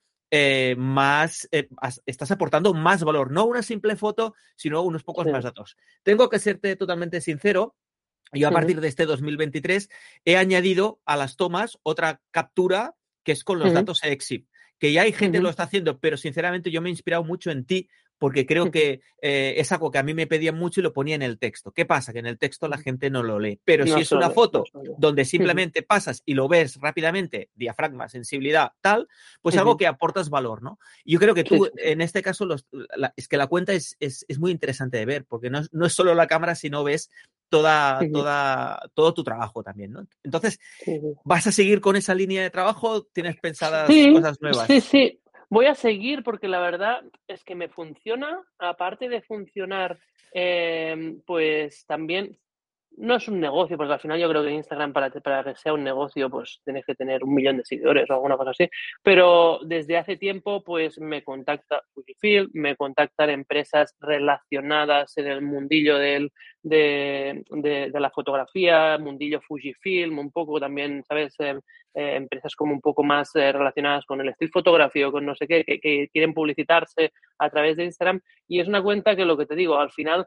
más, 0.76 1.48
estás 2.06 2.30
aportando 2.32 2.74
más 2.74 3.04
valor, 3.04 3.30
no 3.30 3.44
una 3.44 3.62
simple 3.62 3.94
foto, 3.94 4.34
sino 4.56 4.82
unos 4.82 5.04
pocos 5.04 5.26
más 5.28 5.44
datos. 5.44 5.76
Tengo 6.02 6.28
que 6.28 6.40
serte 6.40 6.74
totalmente 6.74 7.20
sincero. 7.20 7.76
Yo 8.32 8.48
a 8.48 8.50
partir 8.50 8.80
de 8.80 8.88
este 8.88 9.04
2023 9.04 9.88
he 10.24 10.36
añadido 10.36 11.00
a 11.04 11.16
las 11.16 11.36
tomas 11.36 11.78
otra 11.84 12.22
captura 12.32 12.96
que 13.22 13.32
es 13.32 13.44
con 13.44 13.60
los 13.60 13.72
datos 13.72 14.02
EXIF 14.02 14.46
que 14.82 14.92
ya 14.92 15.02
hay 15.02 15.12
gente 15.12 15.38
que 15.38 15.44
lo 15.44 15.48
está 15.48 15.62
haciendo, 15.62 16.00
pero 16.00 16.16
sinceramente 16.16 16.72
yo 16.72 16.82
me 16.82 16.88
he 16.88 16.90
inspirado 16.90 17.22
mucho 17.22 17.52
en 17.52 17.64
ti 17.64 17.88
porque 18.22 18.46
creo 18.46 18.70
que 18.70 19.00
eh, 19.20 19.54
es 19.56 19.72
algo 19.72 19.90
que 19.90 19.98
a 19.98 20.04
mí 20.04 20.14
me 20.14 20.28
pedían 20.28 20.54
mucho 20.54 20.78
y 20.78 20.84
lo 20.84 20.92
ponía 20.92 21.16
en 21.16 21.22
el 21.22 21.40
texto. 21.40 21.72
¿Qué 21.72 21.84
pasa? 21.84 22.12
Que 22.12 22.20
en 22.20 22.26
el 22.26 22.38
texto 22.38 22.68
la 22.68 22.78
gente 22.78 23.10
no 23.10 23.24
lo 23.24 23.40
lee. 23.40 23.58
Pero 23.64 23.84
si 23.84 24.00
es 24.00 24.12
una 24.12 24.30
foto 24.30 24.62
donde 24.96 25.24
simplemente 25.24 25.82
pasas 25.82 26.22
y 26.24 26.34
lo 26.34 26.46
ves 26.46 26.78
rápidamente, 26.80 27.50
diafragma, 27.56 28.08
sensibilidad, 28.08 28.70
tal, 28.80 29.08
pues 29.40 29.56
algo 29.56 29.76
que 29.76 29.88
aportas 29.88 30.30
valor, 30.30 30.62
¿no? 30.62 30.78
Yo 31.04 31.18
creo 31.18 31.34
que 31.34 31.42
tú, 31.42 31.68
en 31.76 32.00
este 32.00 32.22
caso, 32.22 32.46
es 33.16 33.26
que 33.26 33.36
la 33.36 33.48
cuenta 33.48 33.72
es, 33.72 33.96
es, 33.98 34.38
muy 34.38 34.52
interesante 34.52 34.98
de 34.98 35.04
ver, 35.04 35.24
porque 35.24 35.50
no, 35.50 35.62
no 35.72 35.86
es 35.86 35.92
solo 35.92 36.14
la 36.14 36.28
cámara, 36.28 36.54
sino 36.54 36.84
ves 36.84 37.10
toda, 37.48 37.98
toda, 38.12 38.88
todo 38.94 39.14
tu 39.14 39.24
trabajo 39.24 39.64
también, 39.64 39.90
¿no? 39.90 40.06
Entonces, 40.22 40.60
¿vas 41.24 41.48
a 41.48 41.52
seguir 41.52 41.80
con 41.80 41.96
esa 41.96 42.14
línea 42.14 42.40
de 42.40 42.50
trabajo? 42.50 43.02
¿Tienes 43.02 43.36
pensadas 43.40 43.90
cosas 44.14 44.40
nuevas? 44.40 44.68
Sí, 44.68 44.80
sí 44.80 45.21
voy 45.52 45.66
a 45.66 45.74
seguir 45.74 46.22
porque 46.22 46.48
la 46.48 46.60
verdad 46.60 47.02
es 47.28 47.44
que 47.44 47.54
me 47.54 47.68
funciona, 47.68 48.42
aparte 48.58 49.10
de 49.10 49.20
funcionar, 49.20 49.98
em, 50.32 51.20
pues 51.26 51.84
también 51.84 52.38
no 52.96 53.16
es 53.16 53.28
un 53.28 53.40
negocio, 53.40 53.76
porque 53.76 53.92
al 53.92 54.00
final 54.00 54.20
yo 54.20 54.28
creo 54.28 54.42
que 54.42 54.50
Instagram 54.50 54.92
para, 54.92 55.10
para 55.10 55.44
que 55.44 55.56
sea 55.56 55.72
un 55.72 55.84
negocio, 55.84 56.28
pues 56.30 56.60
tienes 56.64 56.84
que 56.84 56.94
tener 56.94 57.24
un 57.24 57.34
millón 57.34 57.56
de 57.56 57.64
seguidores 57.64 58.08
o 58.10 58.14
alguna 58.14 58.36
cosa 58.36 58.50
así. 58.50 58.68
Pero 59.02 59.60
desde 59.64 59.98
hace 59.98 60.16
tiempo, 60.16 60.62
pues 60.62 60.98
me 61.00 61.22
contacta 61.22 61.82
Fujifilm, 61.94 62.50
me 62.54 62.76
contactan 62.76 63.30
empresas 63.30 63.94
relacionadas 64.00 65.16
en 65.16 65.26
el 65.26 65.42
mundillo 65.42 65.98
del, 65.98 66.32
de, 66.62 67.42
de, 67.50 68.00
la 68.00 68.10
fotografía, 68.10 68.98
mundillo 68.98 69.40
Fujifilm, 69.40 70.18
un 70.18 70.30
poco 70.30 70.60
también, 70.60 71.02
¿sabes? 71.04 71.34
Eh, 71.40 71.58
eh, 71.94 72.16
empresas 72.16 72.56
como 72.56 72.72
un 72.72 72.80
poco 72.80 73.04
más 73.04 73.34
eh, 73.36 73.52
relacionadas 73.52 74.06
con 74.06 74.18
el 74.20 74.30
estilo 74.30 74.50
fotográfico, 74.50 75.12
con 75.12 75.26
no 75.26 75.34
sé 75.34 75.46
qué, 75.46 75.62
que 75.64 76.08
quieren 76.10 76.32
publicitarse 76.32 77.12
a 77.38 77.50
través 77.50 77.76
de 77.76 77.84
Instagram. 77.84 78.20
Y 78.48 78.60
es 78.60 78.68
una 78.68 78.82
cuenta 78.82 79.14
que 79.14 79.26
lo 79.26 79.36
que 79.36 79.44
te 79.44 79.54
digo, 79.54 79.76
al 79.78 79.90
final 79.90 80.26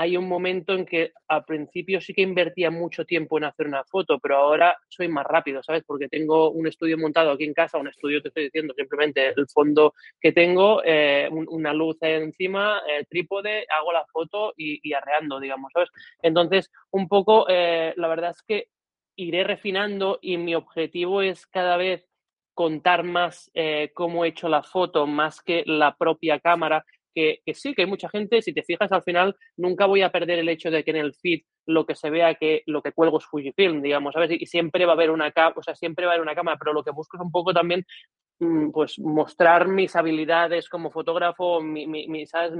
hay 0.00 0.16
un 0.16 0.26
momento 0.26 0.72
en 0.72 0.86
que 0.86 1.12
al 1.28 1.44
principio 1.44 2.00
sí 2.00 2.14
que 2.14 2.22
invertía 2.22 2.70
mucho 2.70 3.04
tiempo 3.04 3.36
en 3.36 3.44
hacer 3.44 3.66
una 3.66 3.84
foto, 3.84 4.18
pero 4.18 4.36
ahora 4.38 4.74
soy 4.88 5.08
más 5.08 5.26
rápido, 5.26 5.62
¿sabes? 5.62 5.82
Porque 5.86 6.08
tengo 6.08 6.52
un 6.52 6.66
estudio 6.66 6.96
montado 6.96 7.32
aquí 7.32 7.44
en 7.44 7.52
casa, 7.52 7.76
un 7.76 7.88
estudio, 7.88 8.22
te 8.22 8.28
estoy 8.28 8.44
diciendo 8.44 8.72
simplemente 8.74 9.34
el 9.36 9.46
fondo 9.52 9.92
que 10.18 10.32
tengo, 10.32 10.80
eh, 10.86 11.28
una 11.30 11.74
luz 11.74 11.98
encima, 12.00 12.80
el 12.88 13.06
trípode, 13.08 13.66
hago 13.78 13.92
la 13.92 14.06
foto 14.10 14.54
y, 14.56 14.90
arreando, 14.94 15.38
digamos, 15.38 15.70
¿sabes? 15.74 15.90
Entonces, 16.22 16.70
un 16.92 17.06
poco, 17.06 17.44
eh, 17.50 17.92
la 17.98 18.08
verdad 18.08 18.30
es 18.30 18.42
que 18.42 18.68
iré 19.16 19.44
refinando 19.44 20.18
y 20.22 20.38
mi 20.38 20.54
objetivo 20.54 21.20
es 21.20 21.46
cada 21.46 21.76
vez 21.76 22.08
contar 22.54 23.02
más 23.02 23.50
eh, 23.52 23.90
cómo 23.92 24.24
he 24.24 24.28
hecho 24.28 24.48
la 24.48 24.62
foto, 24.62 25.06
más 25.06 25.42
que 25.42 25.62
la 25.66 25.94
propia 25.94 26.40
cámara, 26.40 26.86
que, 27.14 27.40
sí, 27.54 27.74
que 27.74 27.82
hay 27.82 27.88
mucha 27.88 28.08
gente, 28.08 28.42
si 28.42 28.52
te 28.52 28.62
fijas 28.62 28.90
al 28.92 29.02
final, 29.02 29.36
nunca 29.56 29.86
voy 29.86 30.02
a 30.02 30.10
perder 30.10 30.38
el 30.38 30.48
hecho 30.48 30.70
de 30.70 30.84
que 30.84 30.90
en 30.90 30.98
el 30.98 31.14
feed 31.14 31.42
lo 31.66 31.86
que 31.86 31.94
se 31.94 32.10
vea 32.10 32.34
que 32.34 32.62
lo 32.66 32.82
que 32.82 32.92
cuelgo 32.92 33.18
es 33.18 33.26
Fujifilm, 33.26 33.82
digamos, 33.82 34.14
¿sabes? 34.14 34.30
Y 34.32 34.46
siempre 34.46 34.86
va 34.86 34.92
a 34.92 34.94
haber 34.94 35.10
una 35.10 35.30
cámara, 35.32 35.54
o 35.56 35.62
sea, 35.62 35.74
siempre 35.74 36.06
va 36.06 36.12
a 36.12 36.14
haber 36.14 36.22
una 36.22 36.34
cámara, 36.34 36.58
pero 36.58 36.72
lo 36.72 36.82
que 36.82 36.90
busco 36.90 37.16
es 37.16 37.22
un 37.22 37.30
poco 37.30 37.52
también, 37.52 37.84
mm, 38.40 38.70
pues, 38.70 38.98
mostrar 38.98 39.68
mis 39.68 39.94
habilidades 39.96 40.68
como 40.68 40.90
fotógrafo, 40.90 41.60
mi, 41.60 42.26
¿sabes? 42.26 42.52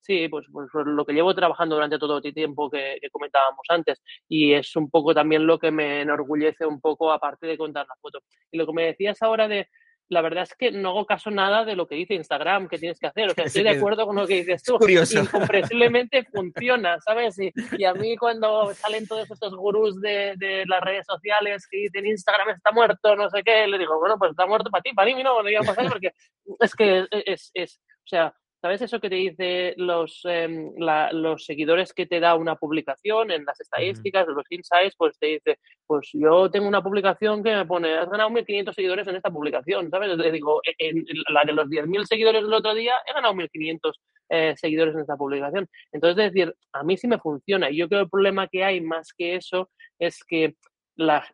sí, 0.00 0.28
pues, 0.28 0.46
pues, 0.52 0.68
lo 0.74 1.04
que 1.04 1.12
llevo 1.12 1.34
trabajando 1.34 1.74
durante 1.76 1.98
todo 1.98 2.20
el 2.22 2.34
tiempo 2.34 2.70
que, 2.70 2.98
que, 3.00 3.10
comentábamos 3.10 3.60
antes. 3.68 4.00
Y 4.28 4.52
es 4.52 4.74
un 4.76 4.90
poco 4.90 5.14
también 5.14 5.46
lo 5.46 5.58
que 5.58 5.70
me 5.70 6.02
enorgullece 6.02 6.66
un 6.66 6.80
poco, 6.80 7.12
aparte 7.12 7.46
de 7.46 7.58
contar 7.58 7.86
la 7.88 7.94
foto. 8.00 8.20
Y 8.50 8.58
lo 8.58 8.66
que 8.66 8.72
me 8.72 8.86
decías 8.86 9.20
ahora 9.22 9.48
de 9.48 9.68
la 10.08 10.22
verdad 10.22 10.44
es 10.44 10.54
que 10.54 10.70
no 10.70 10.90
hago 10.90 11.06
caso 11.06 11.30
nada 11.30 11.64
de 11.64 11.74
lo 11.74 11.86
que 11.86 11.96
dice 11.96 12.14
Instagram 12.14 12.68
que 12.68 12.78
tienes 12.78 12.98
que 12.98 13.06
hacer. 13.06 13.30
O 13.30 13.34
sea, 13.34 13.44
estoy 13.44 13.62
de 13.64 13.70
acuerdo 13.70 14.06
con 14.06 14.16
lo 14.16 14.26
que 14.26 14.36
dices 14.36 14.62
tú. 14.62 14.78
Curioso. 14.78 15.20
Incomprensiblemente 15.20 16.24
funciona, 16.32 16.98
¿sabes? 17.00 17.38
Y, 17.38 17.52
y, 17.76 17.84
a 17.84 17.94
mí 17.94 18.16
cuando 18.16 18.72
salen 18.74 19.06
todos 19.06 19.30
estos 19.30 19.54
gurús 19.54 20.00
de, 20.00 20.34
de, 20.36 20.64
las 20.66 20.80
redes 20.80 21.06
sociales 21.06 21.66
que 21.68 21.78
dicen 21.78 22.06
Instagram 22.06 22.50
está 22.50 22.72
muerto, 22.72 23.16
no 23.16 23.28
sé 23.30 23.42
qué, 23.42 23.66
le 23.66 23.78
digo, 23.78 23.98
bueno, 23.98 24.16
pues 24.18 24.30
está 24.30 24.46
muerto 24.46 24.70
para 24.70 24.82
ti, 24.82 24.92
para 24.92 25.14
mí 25.14 25.22
no, 25.22 25.42
no 25.42 25.48
iba 25.48 25.60
a 25.60 25.64
pasar 25.64 25.88
porque 25.88 26.12
es 26.60 26.74
que 26.74 27.06
es, 27.10 27.50
es, 27.54 27.80
o 28.04 28.08
sea, 28.08 28.34
¿Sabes 28.60 28.82
eso 28.82 29.00
que 29.00 29.10
te 29.10 29.16
dice 29.16 29.74
los, 29.76 30.22
em, 30.24 30.72
los 30.76 31.44
seguidores 31.44 31.92
que 31.92 32.06
te 32.06 32.20
da 32.20 32.34
una 32.34 32.56
publicación 32.56 33.30
en 33.30 33.44
las 33.44 33.60
estadísticas, 33.60 34.26
los 34.28 34.50
insights? 34.50 34.96
Pues 34.96 35.18
te 35.18 35.26
dice, 35.26 35.58
pues 35.86 36.10
yo 36.12 36.50
tengo 36.50 36.66
una 36.66 36.82
publicación 36.82 37.44
que 37.44 37.54
me 37.54 37.66
pone, 37.66 37.94
has 37.96 38.08
ganado 38.08 38.30
1.500 38.30 38.74
seguidores 38.74 39.06
en 39.08 39.16
esta 39.16 39.30
publicación, 39.30 39.90
¿sabes? 39.90 40.16
Le 40.16 40.32
digo, 40.32 40.60
e, 40.64 40.74
en, 40.78 41.04
la 41.28 41.44
de 41.44 41.52
los 41.52 41.68
10.000 41.68 42.06
seguidores 42.06 42.42
del 42.42 42.54
otro 42.54 42.74
día, 42.74 42.94
he 43.06 43.12
ganado 43.12 43.34
1.500 43.34 43.92
eh, 44.30 44.54
seguidores 44.56 44.94
en 44.94 45.02
esta 45.02 45.16
publicación. 45.16 45.68
Entonces, 45.92 46.26
es 46.26 46.32
decir, 46.32 46.54
a 46.72 46.82
mí 46.82 46.96
sí 46.96 47.06
me 47.08 47.18
funciona. 47.18 47.70
Y 47.70 47.76
yo 47.76 47.88
creo 47.88 48.00
que 48.00 48.04
el 48.04 48.10
problema 48.10 48.48
que 48.48 48.64
hay 48.64 48.80
más 48.80 49.12
que 49.16 49.36
eso 49.36 49.70
es 49.98 50.24
que 50.24 50.54
la, 50.96 51.26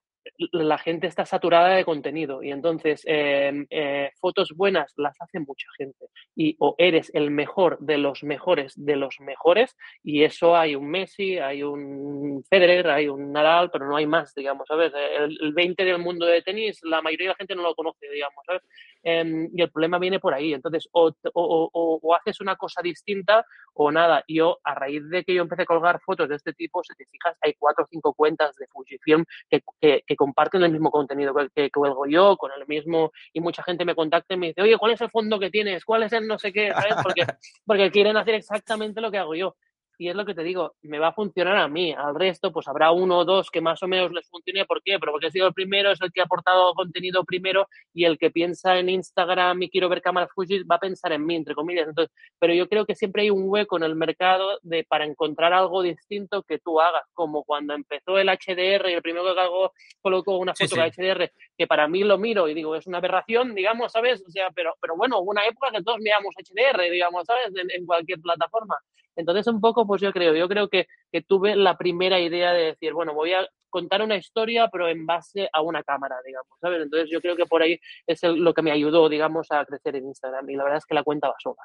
la 0.53 0.79
gente 0.79 1.07
está 1.07 1.25
saturada 1.25 1.75
de 1.75 1.85
contenido 1.85 2.43
y 2.43 2.51
entonces 2.51 3.03
em, 3.07 3.67
eh, 3.71 4.11
fotos 4.21 4.53
buenas 4.55 4.93
las 4.97 5.21
hace 5.21 5.41
mucha 5.41 5.67
gente 5.77 6.07
y 6.37 6.57
o 6.61 6.75
eres 6.79 7.11
el 7.15 7.31
mejor 7.31 7.79
de 7.81 7.99
los 7.99 8.23
mejores 8.23 8.73
de 8.77 8.97
los 8.97 9.21
mejores 9.21 9.77
y 10.03 10.23
eso 10.25 10.57
hay 10.57 10.75
un 10.75 10.89
Messi, 10.91 11.39
hay 11.39 11.63
un 11.63 12.45
Federer, 12.49 12.89
hay 12.89 13.09
un 13.09 13.33
Nadal, 13.33 13.71
pero 13.71 13.89
no 13.89 13.97
hay 13.97 14.07
más, 14.07 14.35
digamos, 14.35 14.67
¿sabes? 14.69 14.93
El, 14.95 15.39
el 15.41 15.53
20 15.53 15.85
del 15.85 15.99
mundo 15.99 16.27
de 16.27 16.43
tenis, 16.43 16.81
la 16.83 17.03
mayoría 17.03 17.29
de 17.29 17.33
la 17.33 17.37
gente 17.37 17.55
no 17.55 17.63
lo 17.63 17.75
conoce, 17.75 18.09
digamos, 18.11 18.45
¿sabes? 18.47 18.63
Em, 19.03 19.49
y 19.53 19.63
el 19.63 19.71
problema 19.71 19.99
viene 19.99 20.21
por 20.21 20.35
ahí. 20.35 20.55
Entonces, 20.55 20.89
o, 20.93 21.13
o, 21.35 22.01
o, 22.03 22.15
haces 22.15 22.41
una 22.41 22.57
cosa 22.57 22.81
distinta 22.83 23.45
o 23.75 23.91
nada. 23.91 24.25
Yo, 24.29 24.59
a 24.65 24.75
raíz 24.75 25.09
de 25.11 25.25
que 25.25 25.35
yo 25.35 25.43
empecé 25.43 25.63
a 25.63 25.67
colgar 25.67 26.01
fotos 26.01 26.29
de 26.29 26.37
este 26.37 26.53
tipo, 26.53 26.83
si 26.85 26.95
te 26.95 27.07
fijas, 27.07 27.37
hay 27.41 27.55
cuatro 27.59 27.85
o 27.85 27.89
cinco 27.91 28.15
cuentas 28.15 28.55
de 28.57 28.67
Fujifilm 28.69 29.25
que, 29.51 29.63
que, 29.81 30.05
que 30.07 30.17
comparten 30.17 30.63
el 30.63 30.73
mismo 30.73 30.91
contenido 30.91 31.35
que, 31.35 31.49
que, 31.55 31.71
cuelgo 31.71 32.07
yo, 32.07 32.37
con 32.37 32.51
el 32.57 32.67
mismo, 32.67 33.13
y 33.33 33.41
mucha 33.41 33.63
gente 33.63 33.85
me 33.85 33.95
contacta 33.95 34.35
y 34.35 34.37
me 34.37 34.49
dice, 34.49 34.63
oye, 34.63 34.79
¿cuál 34.79 34.93
es 34.93 35.01
el 35.01 35.11
fondo 35.11 35.39
que 35.39 35.51
tienes? 35.51 35.85
¿Cuál 35.85 36.05
es 36.05 36.13
el 36.13 36.27
no 36.27 36.39
sé 36.39 36.53
qué? 36.53 36.73
¿Sabes? 36.73 36.97
Porque, 37.03 37.27
porque 37.67 37.91
quieren 37.91 38.17
hacer 38.17 38.35
exactamente 38.35 39.01
lo 39.01 39.11
que 39.11 39.19
hago 39.19 39.35
yo 39.35 39.57
y 40.03 40.09
es 40.09 40.17
lo 40.17 40.27
que 40.27 40.35
te 40.35 40.43
digo, 40.43 40.75
me 40.83 40.99
va 40.99 41.09
a 41.09 41.13
funcionar 41.13 41.57
a 41.59 41.69
mí. 41.69 41.93
Al 41.93 42.17
resto, 42.17 42.51
pues 42.51 42.67
habrá 42.67 42.91
uno 42.91 43.21
o 43.21 43.25
dos 43.25 43.53
que 43.53 43.61
más 43.61 43.81
o 43.85 43.87
menos 43.87 44.11
les 44.11 44.29
funcione. 44.29 44.65
¿Por 44.65 44.83
qué? 44.83 44.99
Pero 44.99 45.13
porque 45.13 45.29
he 45.29 45.31
sido 45.31 45.47
el 45.47 45.55
primero, 45.55 45.93
es 45.93 46.01
el 46.01 46.11
que 46.11 46.21
ha 46.21 46.25
aportado 46.25 46.75
contenido 46.75 47.23
primero 47.25 47.69
y 47.95 48.05
el 48.05 48.19
que 48.19 48.33
piensa 48.33 48.81
en 48.81 48.89
Instagram 48.89 49.63
y 49.63 49.71
quiero 49.71 49.89
ver 49.89 50.03
cámaras 50.03 50.31
Fuji 50.35 50.65
va 50.65 50.75
a 50.75 50.81
pensar 50.81 51.13
en 51.13 51.25
mí, 51.25 51.37
entre 51.37 51.55
comillas. 51.55 51.87
Entonces, 51.87 52.13
pero 52.41 52.53
yo 52.53 52.69
creo 52.69 52.85
que 52.85 52.97
siempre 52.97 53.23
hay 53.23 53.31
un 53.31 53.45
hueco 53.47 53.77
en 53.77 53.85
el 53.85 53.95
mercado 53.95 54.59
de, 54.63 54.83
para 54.83 55.05
encontrar 55.05 55.53
algo 55.53 55.83
distinto 55.83 56.43
que 56.43 56.59
tú 56.59 56.81
hagas, 56.81 57.05
como 57.15 57.45
cuando 57.45 57.73
empezó 57.73 58.19
el 58.19 58.27
HDR 58.27 58.91
y 58.91 58.95
el 58.95 59.03
primero 59.03 59.33
que 59.33 59.41
hago 59.41 59.73
colocó 60.01 60.37
una 60.37 60.53
foto 60.53 60.75
de 60.75 60.91
HDR, 60.91 61.33
que 61.57 61.67
para 61.69 61.87
mí 61.87 62.03
lo 62.03 62.19
miro 62.19 62.49
y 62.49 62.55
digo, 62.55 62.75
es 62.75 62.89
una 62.89 62.99
aberración, 62.99 63.55
digamos, 63.55 63.93
¿sabes? 63.93 64.21
O 64.27 64.31
sea, 64.33 64.51
pero, 64.51 64.75
pero 64.81 64.97
bueno, 64.97 65.21
hubo 65.21 65.31
una 65.31 65.47
época 65.47 65.71
que 65.71 65.83
todos 65.85 66.01
miramos 66.01 66.35
HDR, 66.37 66.91
digamos, 66.91 67.25
¿sabes? 67.25 67.53
en 67.55 67.87
cualquier 67.87 68.21
plataforma. 68.21 68.77
Entonces, 69.17 69.47
un 69.47 69.61
poco, 69.61 69.87
pues 69.87 70.01
yo 70.01 70.13
creo, 70.13 70.35
yo 70.35 70.49
creo 70.49 70.69
que, 70.69 70.87
que, 71.11 71.23
tuve 71.23 71.57
la 71.57 71.77
primera 71.77 72.19
idea 72.21 72.53
de 72.53 72.65
decir, 72.67 72.93
bueno, 72.93 73.15
voy 73.15 73.33
a 73.33 73.47
contar 73.69 74.03
una 74.03 74.17
historia, 74.17 74.69
pero 74.71 74.89
en 74.89 75.07
base 75.07 75.49
a 75.53 75.63
una 75.63 75.83
cámara, 75.83 76.17
digamos, 76.25 76.59
¿sabes? 76.61 76.83
Entonces, 76.83 77.11
yo 77.11 77.21
creo 77.21 77.37
que 77.37 77.47
por 77.47 77.63
ahí 77.63 77.79
es 78.07 78.23
lo 78.23 78.55
que 78.55 78.63
me 78.63 78.71
ayudó, 78.71 79.09
digamos, 79.09 79.51
a 79.51 79.65
crecer 79.65 79.97
en 79.97 80.07
Instagram. 80.07 80.49
Y 80.51 80.57
la 80.57 80.65
verdad 80.65 80.79
es 80.79 80.87
que 80.87 80.95
la 80.95 81.03
cuenta 81.03 81.29
va 81.29 81.35
sola. 81.43 81.63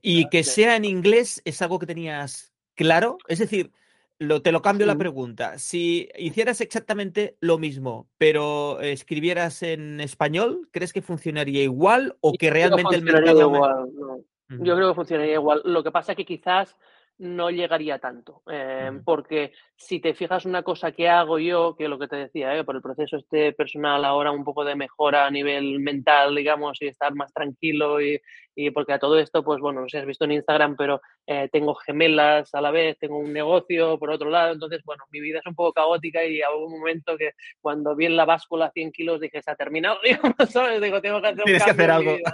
Y 0.00 0.28
que 0.28 0.42
sea 0.42 0.76
en 0.76 0.84
inglés 0.84 1.42
es 1.44 1.60
algo 1.62 1.78
que 1.78 1.86
tenías 1.86 2.52
claro. 2.74 3.18
Es 3.28 3.38
decir, 3.38 3.72
lo, 4.18 4.42
te 4.42 4.52
lo 4.52 4.62
cambio 4.62 4.86
la 4.86 4.96
pregunta. 4.96 5.58
Si 5.58 6.08
hicieras 6.16 6.60
exactamente 6.60 7.36
lo 7.40 7.58
mismo, 7.58 8.08
pero 8.16 8.80
escribieras 8.80 9.62
en 9.62 10.00
español, 10.00 10.68
¿crees 10.70 10.92
que 10.92 11.02
funcionaría 11.02 11.62
igual 11.62 12.16
o 12.20 12.32
que 12.32 12.50
realmente 12.50 12.96
el 12.96 13.02
mercado... 13.02 13.40
Igual, 13.40 13.94
no. 13.94 14.24
Yo 14.48 14.76
creo 14.76 14.88
que 14.88 14.94
funcionaría 14.94 15.34
igual. 15.34 15.62
Lo 15.64 15.82
que 15.82 15.90
pasa 15.90 16.12
es 16.12 16.16
que 16.16 16.24
quizás 16.24 16.76
no 17.18 17.50
llegaría 17.50 17.98
tanto, 17.98 18.42
eh, 18.50 18.90
porque 19.04 19.52
si 19.76 20.00
te 20.00 20.14
fijas 20.14 20.46
una 20.46 20.64
cosa 20.64 20.90
que 20.90 21.08
hago 21.08 21.38
yo, 21.38 21.76
que 21.76 21.88
lo 21.88 21.98
que 21.98 22.08
te 22.08 22.16
decía, 22.16 22.56
eh, 22.56 22.64
por 22.64 22.74
el 22.74 22.82
proceso 22.82 23.16
este 23.16 23.52
personal 23.52 24.04
ahora 24.04 24.32
un 24.32 24.42
poco 24.42 24.64
de 24.64 24.74
mejora 24.74 25.26
a 25.26 25.30
nivel 25.30 25.78
mental, 25.78 26.34
digamos, 26.34 26.82
y 26.82 26.88
estar 26.88 27.14
más 27.14 27.32
tranquilo 27.32 28.00
y, 28.00 28.20
y 28.54 28.70
porque 28.70 28.92
a 28.92 28.98
todo 28.98 29.18
esto, 29.18 29.42
pues 29.42 29.60
bueno, 29.60 29.80
no 29.80 29.88
sé 29.88 29.98
si 29.98 30.00
has 30.00 30.06
visto 30.06 30.24
en 30.24 30.32
Instagram, 30.32 30.76
pero 30.76 31.00
eh, 31.26 31.48
tengo 31.50 31.74
gemelas 31.74 32.54
a 32.54 32.60
la 32.60 32.70
vez, 32.70 32.98
tengo 32.98 33.18
un 33.18 33.32
negocio 33.32 33.98
por 33.98 34.10
otro 34.10 34.30
lado, 34.30 34.52
entonces, 34.52 34.82
bueno, 34.84 35.04
mi 35.10 35.20
vida 35.20 35.38
es 35.38 35.46
un 35.46 35.54
poco 35.54 35.72
caótica 35.72 36.24
y 36.24 36.40
hubo 36.40 36.66
un 36.66 36.78
momento 36.78 37.16
que 37.16 37.32
cuando 37.60 37.96
vi 37.96 38.06
en 38.06 38.16
la 38.16 38.24
báscula 38.24 38.70
100 38.70 38.92
kilos 38.92 39.20
dije, 39.20 39.42
se 39.42 39.50
ha 39.50 39.56
terminado, 39.56 39.98
digamos, 40.04 40.34
¿sabes? 40.50 40.80
Digo, 40.80 41.00
tengo 41.00 41.20
que 41.20 41.28
hacer, 41.28 41.44
Tienes 41.44 41.64
que 41.64 41.70
hacer 41.70 41.90
algo. 41.90 42.16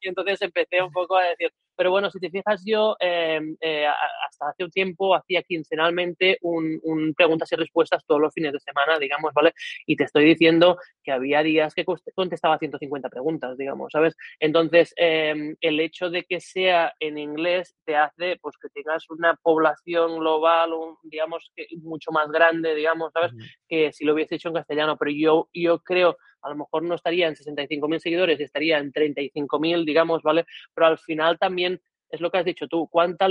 Y 0.00 0.08
entonces 0.08 0.40
empecé 0.42 0.82
un 0.82 0.90
poco 0.90 1.16
a 1.16 1.24
decir, 1.24 1.52
pero 1.76 1.92
bueno, 1.92 2.10
si 2.10 2.18
te 2.18 2.30
fijas 2.30 2.62
yo, 2.66 2.96
em, 2.98 3.56
eh, 3.60 3.86
hasta 3.86 4.48
hace 4.48 4.64
un 4.64 4.70
tiempo 4.70 5.14
hacía 5.14 5.42
quincenalmente 5.44 6.38
un, 6.42 6.80
un, 6.82 7.14
preguntas 7.14 7.52
y 7.52 7.56
respuestas 7.56 8.04
todos 8.04 8.20
los 8.20 8.34
fines 8.34 8.52
de 8.52 8.58
semana, 8.58 8.98
digamos, 8.98 9.32
¿vale? 9.32 9.52
Y 9.86 9.94
te 9.94 10.02
estoy 10.04 10.24
diciendo 10.24 10.78
que 11.04 11.12
había 11.12 11.42
días 11.44 11.74
que 11.74 11.84
contestaba 12.14 12.58
150 12.58 13.08
preguntas, 13.08 13.56
digamos, 13.56 13.92
¿sabes? 13.92 14.16
Entonces, 14.40 14.92
eh, 15.00 15.54
el 15.60 15.78
hecho 15.78 16.10
de 16.10 16.24
que 16.24 16.40
sea 16.40 16.92
en 16.98 17.18
inglés 17.18 17.76
te 17.84 17.94
hace 17.94 18.36
pues 18.42 18.56
que 18.60 18.68
tengas 18.68 19.08
una 19.10 19.36
población 19.36 20.18
global, 20.18 20.72
un, 20.72 20.96
digamos, 21.04 21.52
que 21.54 21.68
mucho 21.82 22.10
más 22.10 22.28
grande, 22.32 22.74
digamos, 22.74 23.12
¿sabes? 23.12 23.32
Que 23.68 23.92
si 23.92 24.04
lo 24.04 24.14
hubiese 24.14 24.34
hecho 24.34 24.48
en 24.48 24.54
castellano, 24.54 24.96
pero 24.98 25.12
yo, 25.12 25.48
yo 25.54 25.78
creo 25.78 26.16
a 26.42 26.50
lo 26.50 26.56
mejor 26.56 26.82
no 26.82 26.96
estaría 26.96 27.28
en 27.28 27.34
65.000 27.34 27.98
seguidores, 28.00 28.40
estaría 28.40 28.78
en 28.78 28.92
35.000, 28.92 29.84
digamos, 29.84 30.22
¿vale? 30.22 30.46
Pero 30.74 30.88
al 30.88 30.98
final 30.98 31.38
también 31.38 31.80
es 32.10 32.20
lo 32.20 32.30
que 32.30 32.38
has 32.38 32.44
dicho 32.44 32.66
tú, 32.68 32.88
¿cuánta, 32.88 33.28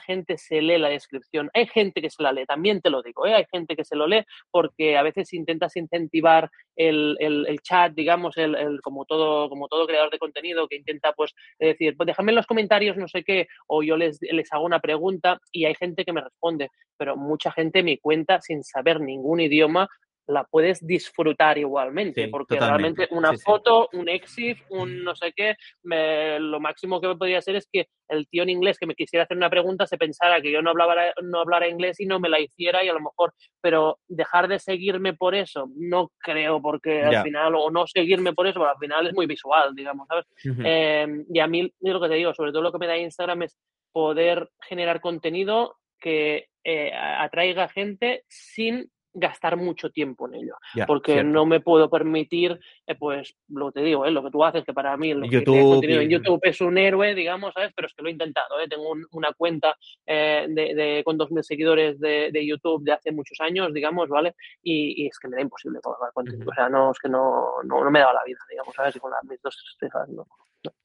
gente 0.00 0.38
se 0.38 0.62
lee 0.62 0.78
la 0.78 0.88
descripción. 0.88 1.50
Hay 1.54 1.66
gente 1.66 2.00
que 2.00 2.10
se 2.10 2.22
la 2.22 2.32
lee, 2.32 2.46
también 2.46 2.80
te 2.80 2.90
lo 2.90 3.02
digo, 3.02 3.26
¿eh? 3.26 3.34
hay 3.34 3.44
gente 3.50 3.76
que 3.76 3.84
se 3.84 3.96
lo 3.96 4.06
lee 4.06 4.24
porque 4.50 4.96
a 4.96 5.02
veces 5.02 5.32
intentas 5.32 5.76
incentivar 5.76 6.50
el, 6.76 7.16
chat, 7.62 7.92
digamos, 7.92 8.36
el, 8.36 8.80
como, 8.82 9.04
todo, 9.04 9.50
creador 9.86 10.10
de 10.10 10.18
contenido 10.18 10.68
que 10.68 10.76
intenta 10.76 11.12
pues 11.12 11.34
decir, 11.58 11.96
pues 11.96 12.06
déjame 12.06 12.32
en 12.32 12.36
los 12.36 12.46
comentarios 12.46 12.96
no 12.96 13.08
sé 13.08 13.24
qué, 13.24 13.48
o 13.66 13.82
yo 13.82 13.96
les 13.96 14.18
hago 14.52 14.64
una 14.64 14.80
pregunta 14.80 15.40
y 15.52 15.64
hay 15.64 15.74
gente 15.74 16.04
que 16.04 16.12
me 16.12 16.22
responde, 16.22 16.70
pero 16.96 17.16
mucha 17.16 17.52
gente 17.52 17.82
me 17.82 17.98
cuenta 17.98 18.40
sin 18.40 18.62
saber 18.62 19.00
ningún 19.00 19.40
idioma 19.40 19.88
la 20.28 20.44
puedes 20.44 20.86
disfrutar 20.86 21.58
igualmente, 21.58 22.28
porque 22.28 22.60
realmente 22.60 23.08
una 23.10 23.32
foto, 23.36 23.88
un 23.94 24.08
exif, 24.08 24.62
un 24.68 25.02
no 25.02 25.14
sé 25.14 25.32
qué, 25.34 25.56
lo 25.82 26.60
máximo 26.60 27.00
que 27.00 27.08
me 27.08 27.16
podría 27.16 27.38
hacer 27.38 27.56
es 27.56 27.66
que 27.70 27.88
el 28.08 28.28
tío 28.28 28.42
en 28.42 28.50
inglés 28.50 28.78
que 28.78 28.86
me 28.86 28.94
quisiera 28.94 29.24
hacer 29.24 29.36
una 29.36 29.50
pregunta 29.50 29.86
se 29.86 29.96
pensara 29.96 30.40
que 30.40 30.52
yo 30.52 30.60
no 30.60 30.70
hablaba, 30.70 30.94
no 31.22 31.40
hablara 31.40 31.68
inglés 31.68 31.98
y 32.00 32.06
no 32.06 32.20
me 32.20 32.28
la 32.28 32.40
hiciera 32.40 32.84
y 32.84 32.88
a 32.88 32.92
lo 32.92 33.00
mejor, 33.00 33.32
pero 33.60 33.98
dejar 34.06 34.48
de 34.48 34.58
seguirme 34.58 35.14
por 35.14 35.34
eso, 35.34 35.70
no 35.76 36.10
creo, 36.18 36.60
porque 36.60 37.02
al 37.02 37.22
final, 37.22 37.54
o 37.56 37.70
no 37.70 37.86
seguirme 37.86 38.34
por 38.34 38.46
eso, 38.46 38.64
al 38.66 38.78
final 38.78 39.06
es 39.06 39.14
muy 39.14 39.26
visual, 39.26 39.74
digamos, 39.74 40.06
¿sabes? 40.08 40.26
Em, 40.44 41.24
y 41.32 41.40
a 41.40 41.46
mí, 41.46 41.72
lo 41.80 42.00
que 42.00 42.08
te 42.08 42.14
digo, 42.14 42.34
sobre 42.34 42.52
todo 42.52 42.62
lo 42.62 42.72
que 42.72 42.78
me 42.78 42.86
da 42.86 42.98
Instagram 42.98 43.42
es 43.42 43.56
poder 43.92 44.50
generar 44.60 45.00
contenido 45.00 45.76
que 45.98 46.48
eh, 46.64 46.92
atraiga 46.94 47.68
gente 47.68 48.24
sin 48.28 48.90
gastar 49.18 49.56
mucho 49.56 49.90
tiempo 49.90 50.28
en 50.28 50.34
ello, 50.34 50.56
porque 50.86 51.22
no 51.24 51.46
me 51.46 51.60
puedo 51.60 51.90
permitir, 51.90 52.58
eh, 52.86 52.94
pues 52.94 53.36
lo 53.48 53.72
te 53.72 53.80
digo, 53.80 54.06
eh, 54.06 54.10
lo 54.10 54.22
que 54.22 54.30
tú 54.30 54.44
haces, 54.44 54.64
que 54.64 54.72
para 54.72 54.96
mí 54.96 55.14
lo 55.14 55.26
YouTube, 55.26 55.80
que 55.80 56.02
en 56.02 56.10
YouTube 56.10 56.40
es 56.42 56.60
un 56.60 56.78
héroe, 56.78 57.14
digamos, 57.14 57.52
¿sabes? 57.54 57.72
Pero 57.74 57.86
es 57.86 57.94
que 57.94 58.02
lo 58.02 58.08
he 58.08 58.12
intentado, 58.12 58.60
¿eh? 58.60 58.68
tengo 58.68 58.92
una 59.12 59.32
cuenta 59.32 59.76
eh, 60.06 60.46
de, 60.48 60.74
de, 60.74 61.02
con 61.04 61.18
2.000 61.18 61.42
seguidores 61.42 62.00
de, 62.00 62.30
de, 62.32 62.46
YouTube 62.46 62.84
de 62.84 62.92
hace 62.92 63.12
muchos 63.12 63.40
años, 63.40 63.72
digamos, 63.72 64.08
¿vale? 64.08 64.34
Y, 64.62 65.02
y 65.02 65.06
es 65.06 65.18
que 65.18 65.28
me 65.28 65.36
da 65.36 65.42
imposible 65.42 65.80
contenido, 66.14 66.50
o 66.50 66.54
sea, 66.54 66.68
no, 66.68 66.92
es 66.92 66.98
que 66.98 67.08
no, 67.08 67.62
no, 67.64 67.84
no, 67.84 67.90
me 67.90 68.00
da 68.00 68.12
la 68.12 68.24
vida, 68.24 68.38
digamos, 68.48 68.74
¿sabes? 68.74 68.96
Y 68.96 69.00
con 69.00 69.10
las 69.10 69.24
mis 69.24 69.40
dos 69.42 69.76
cejas, 69.78 70.08
no. 70.08 70.26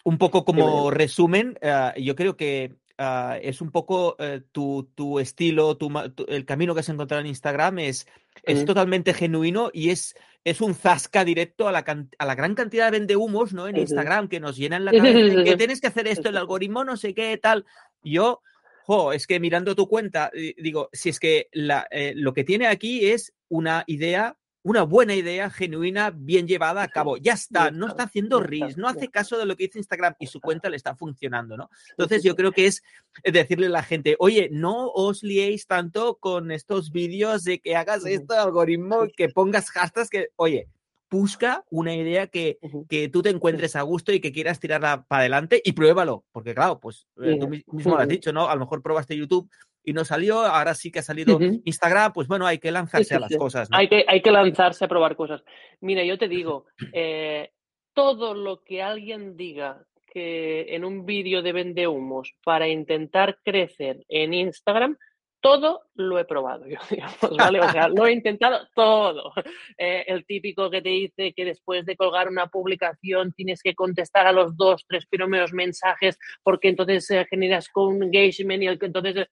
Un 0.03 0.17
poco 0.17 0.45
como 0.45 0.91
resumen, 0.91 1.57
uh, 1.61 1.99
yo 1.99 2.15
creo 2.15 2.37
que 2.37 2.75
uh, 3.00 3.39
es 3.41 3.62
un 3.62 3.71
poco 3.71 4.15
uh, 4.19 4.41
tu, 4.51 4.89
tu, 4.95 5.19
estilo, 5.19 5.77
tu, 5.77 5.91
tu, 6.15 6.25
el 6.27 6.45
camino 6.45 6.73
que 6.73 6.81
has 6.81 6.89
encontrado 6.89 7.21
en 7.21 7.27
Instagram 7.27 7.79
es, 7.79 8.07
es 8.43 8.59
sí. 8.59 8.65
totalmente 8.65 9.13
genuino 9.13 9.69
y 9.73 9.89
es, 9.89 10.15
es 10.43 10.62
un 10.62 10.75
zasca 10.75 11.25
directo 11.25 11.67
a 11.67 11.71
la, 11.71 11.83
a 12.17 12.25
la 12.25 12.35
gran 12.35 12.55
cantidad 12.55 12.91
de 12.91 13.00
vendehumos 13.00 13.53
¿no? 13.53 13.67
en 13.67 13.77
Instagram 13.77 14.27
que 14.27 14.39
nos 14.39 14.57
llenan 14.57 14.85
la 14.85 14.91
cabeza. 14.91 15.43
que 15.43 15.57
tienes 15.57 15.81
que 15.81 15.88
hacer 15.88 16.07
esto, 16.07 16.29
el 16.29 16.38
algoritmo, 16.38 16.83
no 16.83 16.97
sé 16.97 17.13
qué, 17.13 17.38
tal. 17.38 17.65
Yo, 18.03 18.41
jo, 18.85 19.13
es 19.13 19.27
que 19.27 19.39
mirando 19.39 19.75
tu 19.75 19.88
cuenta, 19.88 20.31
digo, 20.57 20.89
si 20.91 21.09
es 21.09 21.19
que 21.19 21.47
la, 21.51 21.88
eh, 21.91 22.13
lo 22.15 22.33
que 22.33 22.43
tiene 22.43 22.67
aquí 22.67 23.05
es 23.05 23.33
una 23.50 23.83
idea 23.88 24.38
una 24.63 24.84
buena 24.84 25.13
idea 25.13 25.50
genuina, 25.50 26.12
bien 26.15 26.48
llevada 26.48 26.84
a 26.84 26.88
cabo. 26.88 27.17
Ya 27.17 27.34
está, 27.34 27.70
no 27.70 27.88
está 27.88 28.03
haciendo 28.03 28.39
ris, 28.39 28.77
no 28.77 28.88
hace 28.88 29.10
caso 29.10 29.38
de 29.38 29.46
lo 29.46 29.55
que 29.55 29.65
dice 29.65 29.79
Instagram 29.79 30.15
y 30.20 30.27
su 30.27 30.39
cuenta 30.39 30.70
le 30.70 30.77
está 30.77 30.96
funcionando, 30.96 31.58
¿no? 31.58 31.70
Entonces 31.91 32.24
yo 32.24 32.36
creo 32.36 32.51
que 32.51 32.67
es 32.67 32.82
decirle 33.24 33.67
a 33.67 33.72
la 33.72 33.84
gente, 33.84 34.15
oye, 34.20 34.50
no 34.51 34.88
os 34.88 35.22
liéis 35.22 35.67
tanto 35.67 36.17
con 36.17 36.51
estos 36.51 36.91
vídeos 36.91 37.43
de 37.43 37.60
que 37.60 37.75
hagas 37.75 38.05
este 38.05 38.36
algoritmo, 38.36 39.08
que 39.15 39.29
pongas 39.29 39.70
hashtags, 39.70 40.10
que, 40.10 40.29
oye, 40.38 40.70
busca 41.12 41.63
una 41.70 41.93
idea 41.93 42.25
que, 42.25 42.58
que, 42.89 43.08
tú 43.08 43.22
te 43.22 43.29
encuentres 43.29 43.75
a 43.75 43.84
gusto 43.84 44.12
y 44.12 44.20
que 44.20 44.32
quieras 44.32 44.60
tirarla 44.60 45.05
para 45.08 45.20
adelante 45.20 45.62
y 45.63 45.74
pruébalo, 45.74 46.25
porque 46.32 46.55
claro, 46.55 46.79
pues 46.79 47.05
eh, 47.22 47.38
tú 47.39 47.48
mismo 47.48 47.96
lo 47.96 48.00
has 48.00 48.08
dicho, 48.08 48.34
¿no? 48.34 48.50
A 48.50 48.55
lo 48.55 48.62
mejor 48.62 48.82
probaste 48.82 49.15
YouTube 49.15 49.48
y 49.83 49.93
no 49.93 50.05
salió, 50.05 50.39
ahora 50.39 50.73
sí 50.73 50.91
que 50.91 50.99
ha 50.99 51.03
salido 51.03 51.39
Instagram, 51.65 52.13
pues 52.13 52.27
bueno, 52.27 52.45
hay 52.45 52.59
que 52.59 52.71
lanzarse 52.71 53.15
a 53.15 53.19
las 53.19 53.35
cosas. 53.35 53.67
Hay, 53.71 53.87
que, 53.87 54.05
hay 54.07 54.21
que 54.21 54.31
lanzarse 54.31 54.85
a 54.85 54.87
probar 54.87 55.15
cosas. 55.15 55.43
Mira, 55.81 56.03
yo 56.03 56.17
te 56.17 56.27
digo, 56.27 56.65
eh, 56.93 57.51
todo 57.93 58.33
lo 58.33 58.63
que 58.63 58.81
alguien 58.81 59.35
diga 59.35 59.85
que 60.07 60.75
en 60.75 60.85
un 60.85 61.05
vídeo 61.05 61.41
de 61.41 61.51
vende 61.51 61.87
humos 61.87 62.33
para 62.43 62.67
intentar 62.67 63.39
crecer 63.43 64.05
en 64.07 64.33
Instagram, 64.33 64.97
todo 65.43 65.81
lo 65.95 66.17
he 66.17 66.23
probado 66.23 66.65
yo, 66.67 66.77
digamos, 66.89 67.37
¿vale? 67.37 67.59
O 67.59 67.69
sea, 67.69 67.89
lo 67.89 68.07
he 68.07 68.13
intentado 68.13 68.65
todo. 68.73 69.33
Eh, 69.77 70.05
el 70.07 70.25
típico 70.25 70.69
que 70.71 70.81
te 70.81 70.89
dice 70.89 71.33
que 71.33 71.43
después 71.43 71.85
de 71.85 71.97
colgar 71.97 72.29
una 72.29 72.47
publicación 72.47 73.33
tienes 73.33 73.61
que 73.61 73.75
contestar 73.75 74.25
a 74.25 74.31
los 74.31 74.55
dos, 74.55 74.85
tres 74.87 75.05
primeros 75.05 75.51
mensajes 75.51 76.17
porque 76.43 76.69
entonces 76.69 77.11
eh, 77.11 77.27
generas 77.29 77.67
con 77.67 78.01
engagement 78.01 78.63
y 78.63 78.67
entonces 78.67 79.27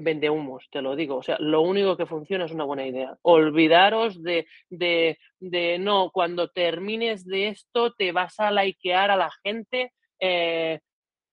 vende 0.00 0.30
humos, 0.30 0.68
te 0.70 0.80
lo 0.80 0.96
digo. 0.96 1.16
O 1.16 1.22
sea, 1.22 1.36
lo 1.40 1.62
único 1.62 1.96
que 1.96 2.06
funciona 2.06 2.44
es 2.44 2.52
una 2.52 2.64
buena 2.64 2.86
idea. 2.86 3.16
Olvidaros 3.22 4.22
de, 4.22 4.46
de, 4.70 5.18
de 5.40 5.78
no, 5.78 6.10
cuando 6.12 6.48
termines 6.48 7.24
de 7.24 7.48
esto 7.48 7.92
te 7.92 8.12
vas 8.12 8.38
a 8.38 8.50
likear 8.50 9.10
a 9.10 9.16
la 9.16 9.30
gente. 9.42 9.92
Eh, 10.20 10.80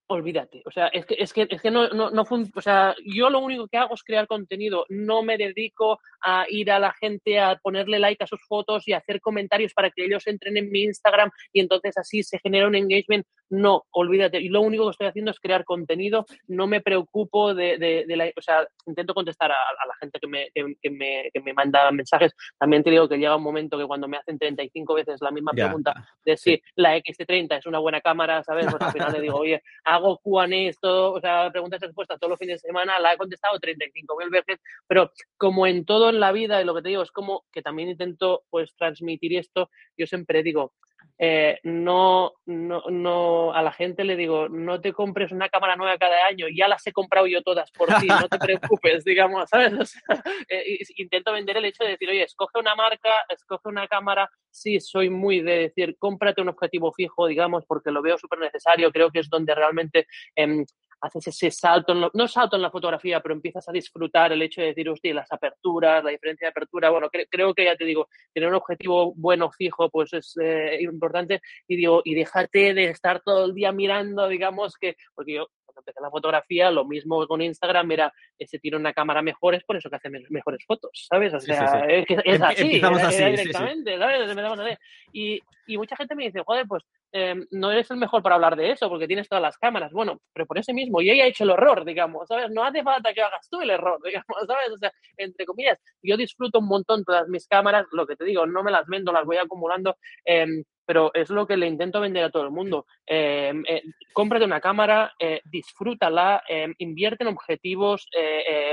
olvídate. 0.07 0.61
O 0.65 0.71
sea, 0.71 0.87
es 0.87 1.05
que, 1.05 1.15
es 1.17 1.33
que, 1.33 1.47
es 1.49 1.61
que 1.61 1.71
no, 1.71 1.89
no, 1.89 2.11
no 2.11 2.23
o 2.29 2.61
sea, 2.61 2.95
yo 3.05 3.29
lo 3.29 3.39
único 3.39 3.67
que 3.67 3.77
hago 3.77 3.95
es 3.95 4.03
crear 4.03 4.27
contenido. 4.27 4.85
No 4.89 5.23
me 5.23 5.37
dedico 5.37 5.99
a 6.21 6.45
ir 6.49 6.71
a 6.71 6.79
la 6.79 6.93
gente 6.93 7.39
a 7.39 7.55
ponerle 7.55 7.99
like 7.99 8.23
a 8.23 8.27
sus 8.27 8.41
fotos 8.47 8.87
y 8.87 8.93
hacer 8.93 9.21
comentarios 9.21 9.73
para 9.73 9.89
que 9.89 10.05
ellos 10.05 10.25
entren 10.27 10.57
en 10.57 10.69
mi 10.69 10.83
Instagram 10.83 11.31
y 11.51 11.59
entonces 11.59 11.97
así 11.97 12.23
se 12.23 12.39
genera 12.39 12.67
un 12.67 12.75
engagement. 12.75 13.25
No, 13.49 13.83
olvídate. 13.91 14.39
Y 14.39 14.49
lo 14.49 14.61
único 14.61 14.85
que 14.85 14.91
estoy 14.91 15.07
haciendo 15.07 15.31
es 15.31 15.39
crear 15.39 15.63
contenido. 15.63 16.25
No 16.47 16.67
me 16.67 16.81
preocupo 16.81 17.53
de, 17.53 17.77
de, 17.77 18.15
la, 18.15 18.31
o 18.35 18.41
sea, 18.41 18.67
intento 18.85 19.13
contestar 19.13 19.51
a, 19.51 19.55
la 19.55 19.93
gente 19.99 20.19
que 20.19 20.27
me, 20.27 20.49
que, 20.53 20.89
me, 20.89 21.29
que 21.33 21.41
me 21.41 21.53
manda 21.53 21.89
mensajes. 21.91 22.33
También 22.57 22.83
te 22.83 22.89
digo 22.89 23.07
que 23.07 23.17
llega 23.17 23.35
un 23.35 23.43
momento 23.43 23.77
que 23.77 23.85
cuando 23.85 24.07
me 24.07 24.17
hacen 24.17 24.37
35 24.37 24.93
veces 24.95 25.21
la 25.21 25.31
misma 25.31 25.51
pregunta 25.51 25.93
de 26.23 26.37
si 26.37 26.61
la 26.75 26.97
X30 26.97 27.57
es 27.57 27.65
una 27.65 27.79
buena 27.79 28.01
cámara, 28.01 28.43
¿sabes? 28.43 28.67
Pues 28.69 28.81
al 28.81 28.91
final 28.91 29.13
le 29.13 29.21
digo, 29.21 29.37
oye, 29.37 29.61
hago 29.95 30.19
Q&A, 30.19 30.71
o 30.81 31.19
sea, 31.19 31.51
preguntas 31.51 31.81
y 31.81 31.85
respuestas 31.85 32.19
todos 32.19 32.31
los 32.31 32.39
fines 32.39 32.61
de 32.61 32.67
semana, 32.67 32.99
la 32.99 33.13
he 33.13 33.17
contestado 33.17 33.59
35.000 33.59 34.29
veces, 34.29 34.59
pero 34.87 35.11
como 35.37 35.67
en 35.67 35.85
todo 35.85 36.09
en 36.09 36.19
la 36.19 36.31
vida, 36.31 36.61
y 36.61 36.65
lo 36.65 36.75
que 36.75 36.81
te 36.81 36.89
digo 36.89 37.03
es 37.03 37.11
como 37.11 37.45
que 37.51 37.61
también 37.61 37.89
intento 37.89 38.43
pues 38.49 38.75
transmitir 38.75 39.37
esto, 39.37 39.69
yo 39.97 40.07
siempre 40.07 40.43
digo, 40.43 40.73
eh, 41.17 41.59
no, 41.63 42.33
no, 42.45 42.83
no, 42.89 43.53
a 43.53 43.61
la 43.61 43.71
gente 43.71 44.03
le 44.03 44.15
digo, 44.15 44.49
no 44.49 44.81
te 44.81 44.93
compres 44.93 45.31
una 45.31 45.49
cámara 45.49 45.75
nueva 45.75 45.97
cada 45.97 46.25
año, 46.25 46.47
ya 46.53 46.67
las 46.67 46.85
he 46.87 46.91
comprado 46.91 47.27
yo 47.27 47.41
todas 47.41 47.71
por 47.71 47.87
ti, 47.99 48.07
no 48.07 48.27
te 48.27 48.37
preocupes, 48.79 49.03
digamos, 49.03 49.49
¿sabes? 49.49 49.95
Eh, 50.49 50.79
intento 50.97 51.31
vender 51.31 51.57
el 51.57 51.65
hecho 51.65 51.83
de 51.83 51.91
decir, 51.91 52.09
oye, 52.09 52.23
escoge 52.23 52.59
una 52.59 52.75
marca, 52.75 53.09
escoge 53.29 53.69
una 53.69 53.87
cámara, 53.87 54.29
sí, 54.51 54.79
soy 54.79 55.09
muy 55.09 55.41
de 55.41 55.57
decir, 55.57 55.95
cómprate 55.97 56.41
un 56.41 56.49
objetivo 56.49 56.91
fijo, 56.91 57.27
digamos, 57.27 57.65
porque 57.65 57.91
lo 57.91 58.01
veo 58.01 58.17
súper 58.17 58.39
necesario, 58.39 58.91
creo 58.91 59.09
que 59.09 59.19
es 59.19 59.29
donde 59.29 59.55
realmente 59.55 60.07
em, 60.35 60.65
haces 61.01 61.27
ese 61.27 61.51
salto, 61.51 61.93
no 61.93 62.27
salto 62.27 62.55
en 62.55 62.61
la 62.61 62.71
fotografía, 62.71 63.21
pero 63.21 63.35
empiezas 63.35 63.67
a 63.67 63.71
disfrutar 63.71 64.31
el 64.31 64.41
hecho 64.41 64.61
de 64.61 64.67
decir, 64.67 64.89
hostia, 64.89 65.13
las 65.13 65.31
aperturas, 65.31 66.03
la 66.03 66.11
diferencia 66.11 66.47
de 66.47 66.51
apertura, 66.51 66.89
bueno, 66.89 67.09
creo 67.29 67.53
que 67.53 67.65
ya 67.65 67.75
te 67.75 67.85
digo, 67.85 68.07
tener 68.33 68.49
un 68.49 68.55
objetivo 68.55 69.13
bueno, 69.15 69.51
fijo, 69.51 69.89
pues 69.89 70.13
es 70.13 70.35
eh, 70.41 70.77
importante. 70.81 71.41
Y 71.67 71.77
digo, 71.77 72.01
y 72.03 72.15
déjate 72.15 72.73
de 72.73 72.89
estar 72.89 73.21
todo 73.21 73.45
el 73.45 73.53
día 73.53 73.71
mirando, 73.71 74.27
digamos 74.27 74.75
que, 74.77 74.95
porque 75.13 75.35
yo 75.35 75.47
cuando 75.75 75.81
empecé 75.81 76.01
la 76.01 76.09
fotografía, 76.09 76.71
lo 76.71 76.85
mismo 76.85 77.27
con 77.27 77.41
Instagram, 77.41 77.91
era, 77.91 78.13
ese 78.37 78.59
tiene 78.59 78.77
una 78.77 78.93
cámara 78.93 79.21
mejor, 79.21 79.55
es 79.55 79.63
por 79.63 79.75
eso 79.75 79.89
que 79.89 79.97
hace 79.97 80.09
mejores 80.09 80.63
fotos, 80.65 81.07
¿sabes? 81.09 81.33
O 81.33 81.39
sea, 81.39 81.85
es, 81.87 82.05
es, 82.09 82.41
así, 82.41 82.75
Empezamos 82.75 83.03
así, 83.03 83.23
directamente, 83.23 83.97
¿sabes? 83.97 84.79
Y, 85.11 85.39
y 85.67 85.77
mucha 85.77 85.95
gente 85.95 86.15
me 86.15 86.25
dice, 86.25 86.41
joder, 86.45 86.65
pues 86.67 86.83
Em, 87.17 87.47
no 87.51 87.71
eres 87.71 87.89
el 87.91 87.95
mejor 87.95 88.21
para 88.21 88.35
hablar 88.35 88.57
de 88.57 88.71
eso 88.71 88.89
porque 88.89 89.07
tienes 89.07 89.29
todas 89.29 89.41
las 89.41 89.57
cámaras. 89.57 89.93
Bueno, 89.93 90.19
pero 90.33 90.45
por 90.45 90.57
ese 90.57 90.73
mismo, 90.73 91.01
yo 91.01 91.13
ya 91.13 91.23
he 91.23 91.29
hecho 91.29 91.45
el 91.45 91.51
error, 91.51 91.85
digamos, 91.85 92.27
¿sabes? 92.27 92.51
No 92.51 92.61
hace 92.61 92.83
falta 92.83 93.13
que 93.13 93.21
hagas 93.21 93.47
tú 93.49 93.61
el 93.61 93.69
error, 93.69 94.01
digamos, 94.03 94.45
¿sabes? 94.45 94.69
O 94.73 94.77
sea, 94.77 94.91
entre 95.15 95.45
comillas, 95.45 95.79
yo 96.03 96.17
disfruto 96.17 96.59
un 96.59 96.67
montón 96.67 97.05
todas 97.05 97.29
mis 97.29 97.47
cámaras, 97.47 97.85
lo 97.93 98.05
que 98.05 98.17
te 98.17 98.25
digo, 98.25 98.45
no 98.45 98.63
me 98.63 98.71
las 98.71 98.85
vendo, 98.87 99.13
las 99.13 99.23
voy 99.23 99.37
acumulando. 99.37 99.95
Eh, 100.25 100.45
pero 100.85 101.11
es 101.13 101.29
lo 101.29 101.47
que 101.47 101.57
le 101.57 101.67
intento 101.67 101.99
vender 101.99 102.23
a 102.23 102.29
todo 102.29 102.43
el 102.43 102.51
mundo. 102.51 102.85
Eh, 103.05 103.53
eh, 103.67 103.83
cómprate 104.13 104.45
una 104.45 104.61
cámara, 104.61 105.13
eh, 105.19 105.41
disfrútala, 105.45 106.43
eh, 106.47 106.73
invierte 106.79 107.23
en 107.23 107.29
objetivos, 107.29 108.07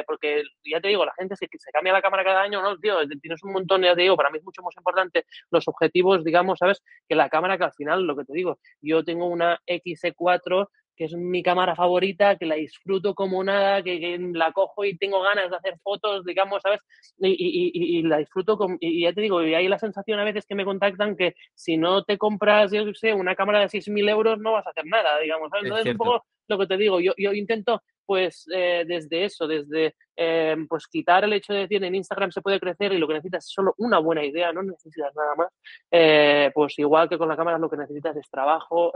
porque 0.06 0.42
ya 0.64 0.80
te 0.80 0.88
digo, 0.88 1.04
la 1.04 1.14
gente 1.14 1.36
se, 1.36 1.46
se 1.46 1.70
cambia 1.72 1.92
la 1.92 2.02
cámara 2.02 2.24
cada 2.24 2.42
año, 2.42 2.62
¿no? 2.62 2.76
Tío, 2.78 2.96
tienes 3.20 3.42
un 3.42 3.52
montón, 3.52 3.82
ya 3.82 3.94
te 3.94 4.02
digo, 4.02 4.16
para 4.16 4.30
mí 4.30 4.38
es 4.38 4.44
mucho 4.44 4.62
más 4.62 4.74
importante 4.76 5.24
los 5.50 5.66
objetivos, 5.68 6.24
digamos, 6.24 6.58
¿sabes? 6.58 6.82
Que 7.08 7.14
la 7.14 7.28
cámara 7.28 7.58
que 7.58 7.64
al 7.64 7.72
final, 7.72 8.02
lo 8.02 8.16
que 8.16 8.24
te 8.24 8.34
digo, 8.34 8.58
yo 8.80 9.04
tengo 9.04 9.26
una 9.26 9.60
XE4 9.66 10.68
que 10.96 11.04
es 11.04 11.14
mi 11.14 11.42
cámara 11.42 11.74
favorita, 11.74 12.36
que 12.36 12.46
la 12.46 12.56
disfruto 12.56 13.14
como 13.14 13.42
nada, 13.42 13.82
que, 13.82 14.18
la 14.32 14.52
cojo 14.52 14.84
y 14.84 14.96
tengo 14.96 15.22
ganas 15.22 15.50
de 15.50 15.56
hacer 15.56 15.78
fotos, 15.82 16.24
digamos, 16.24 16.62
¿sabes? 16.62 16.80
Y, 17.18 18.02
la 18.02 18.18
disfruto, 18.18 18.56
con, 18.56 18.76
y 18.80 19.02
ya 19.02 19.12
te 19.12 19.20
digo, 19.20 19.42
y 19.42 19.54
hay 19.54 19.68
la 19.68 19.78
sensación 19.78 20.18
a 20.18 20.24
veces 20.24 20.46
que 20.46 20.54
me 20.54 20.64
contactan 20.64 21.16
que 21.16 21.34
si 21.54 21.76
no 21.76 22.04
te 22.04 22.18
compras, 22.18 22.72
yo 22.72 22.84
sé, 22.94 23.14
una 23.14 23.34
cámara 23.34 23.60
de 23.60 23.68
6.000 23.68 24.08
euros 24.08 24.38
no 24.38 24.52
vas 24.52 24.66
a 24.66 24.70
hacer 24.70 24.84
nada, 24.86 25.18
digamos, 25.20 25.50
¿sabes? 25.50 25.64
Entonces, 25.64 25.92
un 25.92 25.98
poco 25.98 26.24
lo 26.48 26.58
que 26.58 26.66
te 26.66 26.76
digo, 26.76 27.00
yo, 27.00 27.12
yo 27.16 27.32
intento 27.32 27.82
pues 28.06 28.46
eh, 28.54 28.84
desde 28.86 29.24
eso, 29.24 29.46
desde 29.46 29.94
eh, 30.16 30.56
pues 30.68 30.86
quitar 30.86 31.24
el 31.24 31.32
hecho 31.32 31.52
de 31.52 31.60
decir 31.60 31.82
en 31.82 31.94
Instagram 31.94 32.30
se 32.30 32.42
puede 32.42 32.60
crecer 32.60 32.92
y 32.92 32.98
lo 32.98 33.06
que 33.08 33.14
necesitas 33.14 33.46
es 33.46 33.52
solo 33.52 33.74
una 33.78 33.98
buena 33.98 34.24
idea, 34.24 34.52
no 34.52 34.62
necesitas 34.62 35.14
nada 35.14 35.34
más, 35.36 35.48
eh, 35.90 36.50
pues 36.54 36.78
igual 36.78 37.08
que 37.08 37.18
con 37.18 37.28
la 37.28 37.36
cámara 37.36 37.58
lo 37.58 37.70
que 37.70 37.76
necesitas 37.76 38.16
es 38.16 38.28
trabajo, 38.30 38.92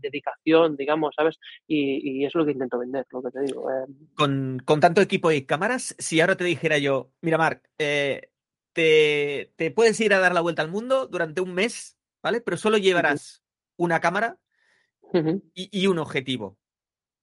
dedicación, 0.00 0.76
digamos, 0.76 1.14
¿sabes? 1.16 1.38
Y, 1.66 2.20
y, 2.20 2.24
es 2.24 2.34
lo 2.34 2.44
que 2.44 2.52
intento 2.52 2.78
vender, 2.78 3.06
lo 3.10 3.22
que 3.22 3.30
te 3.30 3.42
digo. 3.42 3.68
Con, 4.14 4.62
con, 4.64 4.80
tanto 4.80 5.00
equipo 5.00 5.30
y 5.30 5.46
cámaras, 5.46 5.94
si 5.98 6.20
ahora 6.20 6.36
te 6.36 6.44
dijera 6.44 6.78
yo, 6.78 7.10
mira 7.20 7.38
Marc, 7.38 7.68
te, 7.76 8.32
te, 9.56 9.70
puedes 9.74 10.00
ir 10.00 10.12
a 10.14 10.18
dar 10.18 10.34
la 10.34 10.40
vuelta 10.40 10.62
al 10.62 10.70
mundo 10.70 11.06
durante 11.06 11.40
un 11.40 11.54
mes, 11.54 11.96
¿vale? 12.22 12.40
Pero 12.40 12.56
solo 12.56 12.78
llevarás 12.78 13.42
una 13.76 14.00
cámara 14.00 14.38
y, 15.54 15.68
y 15.72 15.86
un 15.86 15.98
objetivo 15.98 16.58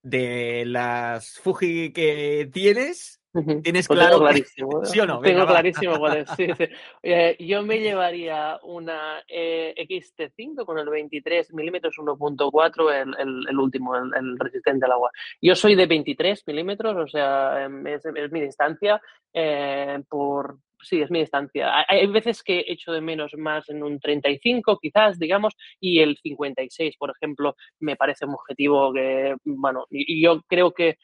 de 0.03 0.65
las 0.67 1.39
Fuji 1.39 1.93
que 1.93 2.49
tienes, 2.51 3.21
tienes 3.63 3.87
pues 3.87 3.99
claro. 3.99 4.19
clarísimo. 4.19 4.85
¿Sí 4.85 4.99
o 4.99 5.07
no? 5.07 5.21
Tengo 5.21 5.47
clarísimo 5.47 5.97
cuál 5.97 6.17
es. 6.17 6.29
Sí, 6.37 6.47
sí. 6.57 6.65
Eh, 7.01 7.37
yo 7.39 7.63
me 7.63 7.79
llevaría 7.79 8.59
una 8.63 9.23
eh, 9.27 9.73
XT5 9.77 10.65
con 10.65 10.77
el 10.77 10.89
23 10.89 11.53
milímetros 11.53 11.95
1.4, 11.97 12.91
el, 12.93 13.15
el, 13.17 13.47
el, 13.49 13.57
último, 13.57 13.95
el, 13.95 14.11
el, 14.13 14.37
resistente 14.37 14.85
al 14.85 14.91
agua. 14.91 15.09
Yo 15.41 15.55
soy 15.55 15.75
de 15.75 15.87
23 15.87 16.43
milímetros, 16.45 16.95
o 16.95 17.07
sea, 17.07 17.63
em, 17.63 17.87
es, 17.87 18.05
es 18.05 18.31
mi 18.31 18.41
distancia. 18.41 19.01
Eh, 19.33 20.03
por, 20.07 20.57
sí, 20.83 21.01
es 21.01 21.11
mi 21.11 21.19
distancia. 21.19 21.85
Hay 21.87 22.07
veces 22.07 22.43
que 22.43 22.65
echo 22.67 22.91
de 22.91 23.01
menos 23.01 23.33
más 23.37 23.69
en 23.69 23.83
un 23.83 23.99
35, 23.99 24.79
quizás, 24.79 25.19
digamos, 25.19 25.55
y 25.79 25.99
el 25.99 26.17
56, 26.17 26.97
por 26.97 27.11
ejemplo, 27.11 27.55
me 27.79 27.95
parece 27.95 28.25
un 28.25 28.33
objetivo 28.33 28.93
que, 28.93 29.35
bueno, 29.45 29.85
yo 29.89 30.41
creo 30.47 30.73
que 30.73 30.97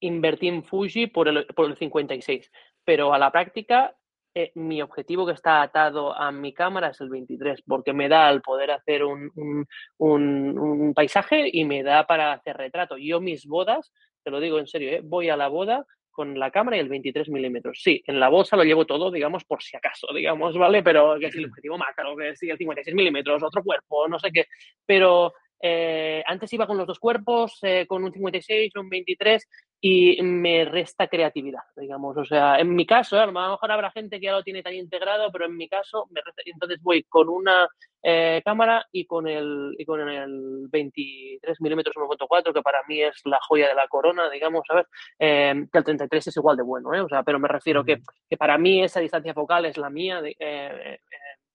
invertí 0.00 0.48
en 0.48 0.64
Fuji 0.64 1.06
por 1.06 1.28
el, 1.28 1.46
por 1.46 1.66
el 1.66 1.76
56, 1.76 2.50
pero 2.84 3.14
a 3.14 3.18
la 3.18 3.30
práctica 3.30 3.96
eh, 4.34 4.50
mi 4.54 4.80
objetivo 4.80 5.26
que 5.26 5.32
está 5.32 5.60
atado 5.60 6.14
a 6.14 6.32
mi 6.32 6.54
cámara 6.54 6.88
es 6.88 7.00
el 7.02 7.10
23, 7.10 7.62
porque 7.66 7.92
me 7.92 8.08
da 8.08 8.30
el 8.30 8.40
poder 8.40 8.70
hacer 8.70 9.04
un, 9.04 9.30
un, 9.36 9.66
un, 9.98 10.58
un, 10.58 10.94
paisaje 10.94 11.50
y 11.52 11.64
me 11.66 11.82
da 11.82 12.06
para 12.06 12.32
hacer 12.32 12.56
retrato. 12.56 12.96
Yo 12.96 13.20
mis 13.20 13.46
bodas, 13.46 13.92
te 14.24 14.30
lo 14.30 14.40
digo 14.40 14.58
en 14.58 14.66
serio, 14.66 14.90
¿eh? 14.90 15.00
voy 15.04 15.28
a 15.28 15.36
la 15.36 15.48
boda 15.48 15.86
con 16.12 16.38
la 16.38 16.50
cámara 16.50 16.76
y 16.76 16.80
el 16.80 16.88
23 16.88 17.28
milímetros. 17.30 17.80
Sí, 17.82 18.02
en 18.06 18.20
la 18.20 18.28
bolsa 18.28 18.56
lo 18.56 18.64
llevo 18.64 18.86
todo, 18.86 19.10
digamos, 19.10 19.44
por 19.44 19.62
si 19.62 19.76
acaso, 19.76 20.06
digamos, 20.14 20.56
¿vale? 20.56 20.82
Pero 20.82 21.18
que 21.18 21.26
es 21.26 21.34
el 21.34 21.46
objetivo 21.46 21.78
macro, 21.78 22.16
que 22.16 22.30
es 22.30 22.42
el 22.42 22.58
56 22.58 22.94
milímetros, 22.94 23.42
otro 23.42 23.62
cuerpo, 23.62 24.06
no 24.08 24.18
sé 24.18 24.30
qué. 24.30 24.46
Pero 24.86 25.32
eh, 25.60 26.22
antes 26.26 26.52
iba 26.52 26.66
con 26.66 26.76
los 26.76 26.86
dos 26.86 26.98
cuerpos, 26.98 27.58
eh, 27.62 27.86
con 27.86 28.04
un 28.04 28.12
56, 28.12 28.76
un 28.76 28.88
23, 28.88 29.48
y 29.84 30.22
me 30.22 30.64
resta 30.64 31.08
creatividad, 31.08 31.64
digamos. 31.76 32.16
O 32.16 32.24
sea, 32.24 32.60
en 32.60 32.72
mi 32.72 32.86
caso, 32.86 33.18
a 33.18 33.26
lo 33.26 33.32
mejor 33.32 33.72
habrá 33.72 33.90
gente 33.90 34.20
que 34.20 34.26
ya 34.26 34.32
lo 34.32 34.44
tiene 34.44 34.62
tan 34.62 34.74
integrado, 34.74 35.32
pero 35.32 35.46
en 35.46 35.56
mi 35.56 35.68
caso, 35.68 36.06
me 36.12 36.20
entonces 36.44 36.80
voy 36.80 37.02
con 37.02 37.28
una 37.28 37.68
eh, 38.00 38.40
cámara 38.44 38.86
y 38.92 39.06
con 39.06 39.26
el, 39.26 39.74
y 39.76 39.84
con 39.84 40.08
el 40.08 40.68
23 40.68 41.60
milímetros 41.60 41.96
1.4, 41.96 42.54
que 42.54 42.62
para 42.62 42.78
mí 42.86 43.02
es 43.02 43.22
la 43.24 43.40
joya 43.40 43.66
de 43.66 43.74
la 43.74 43.88
corona, 43.88 44.30
digamos, 44.30 44.62
¿sabes? 44.68 44.86
Eh, 45.18 45.66
que 45.72 45.78
el 45.78 45.84
33 45.84 46.28
es 46.28 46.36
igual 46.36 46.56
de 46.56 46.62
bueno, 46.62 46.94
¿eh? 46.94 47.00
O 47.00 47.08
sea, 47.08 47.24
pero 47.24 47.40
me 47.40 47.48
refiero 47.48 47.84
que, 47.84 47.98
que, 48.30 48.36
para 48.36 48.58
mí 48.58 48.84
esa 48.84 49.00
distancia 49.00 49.34
focal 49.34 49.64
es 49.64 49.76
la 49.78 49.90
mía 49.90 50.22
eh, 50.24 51.00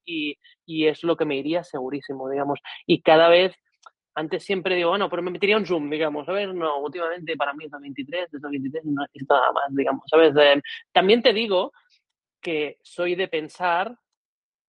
y, 0.04 0.36
y 0.66 0.86
es 0.86 1.02
lo 1.02 1.16
que 1.16 1.24
me 1.24 1.36
iría 1.36 1.64
segurísimo, 1.64 2.28
digamos. 2.28 2.60
Y 2.84 3.00
cada 3.00 3.30
vez 3.30 3.56
antes 4.18 4.44
siempre 4.44 4.74
digo, 4.74 4.90
bueno, 4.90 5.08
pero 5.08 5.22
me 5.22 5.30
metería 5.30 5.56
un 5.56 5.64
zoom, 5.64 5.88
digamos, 5.88 6.26
¿sabes? 6.26 6.52
No, 6.52 6.78
últimamente 6.78 7.36
para 7.36 7.54
mí 7.54 7.66
es 7.66 7.70
23, 7.70 8.34
es 8.34 8.40
23 8.40 8.84
no 8.86 9.02
necesito 9.02 9.34
nada 9.34 9.52
más, 9.52 9.64
digamos, 9.70 10.02
¿sabes? 10.10 10.34
también 10.92 11.22
te 11.22 11.32
digo 11.32 11.72
que 12.40 12.78
soy 12.82 13.14
de 13.14 13.28
pensar 13.28 13.96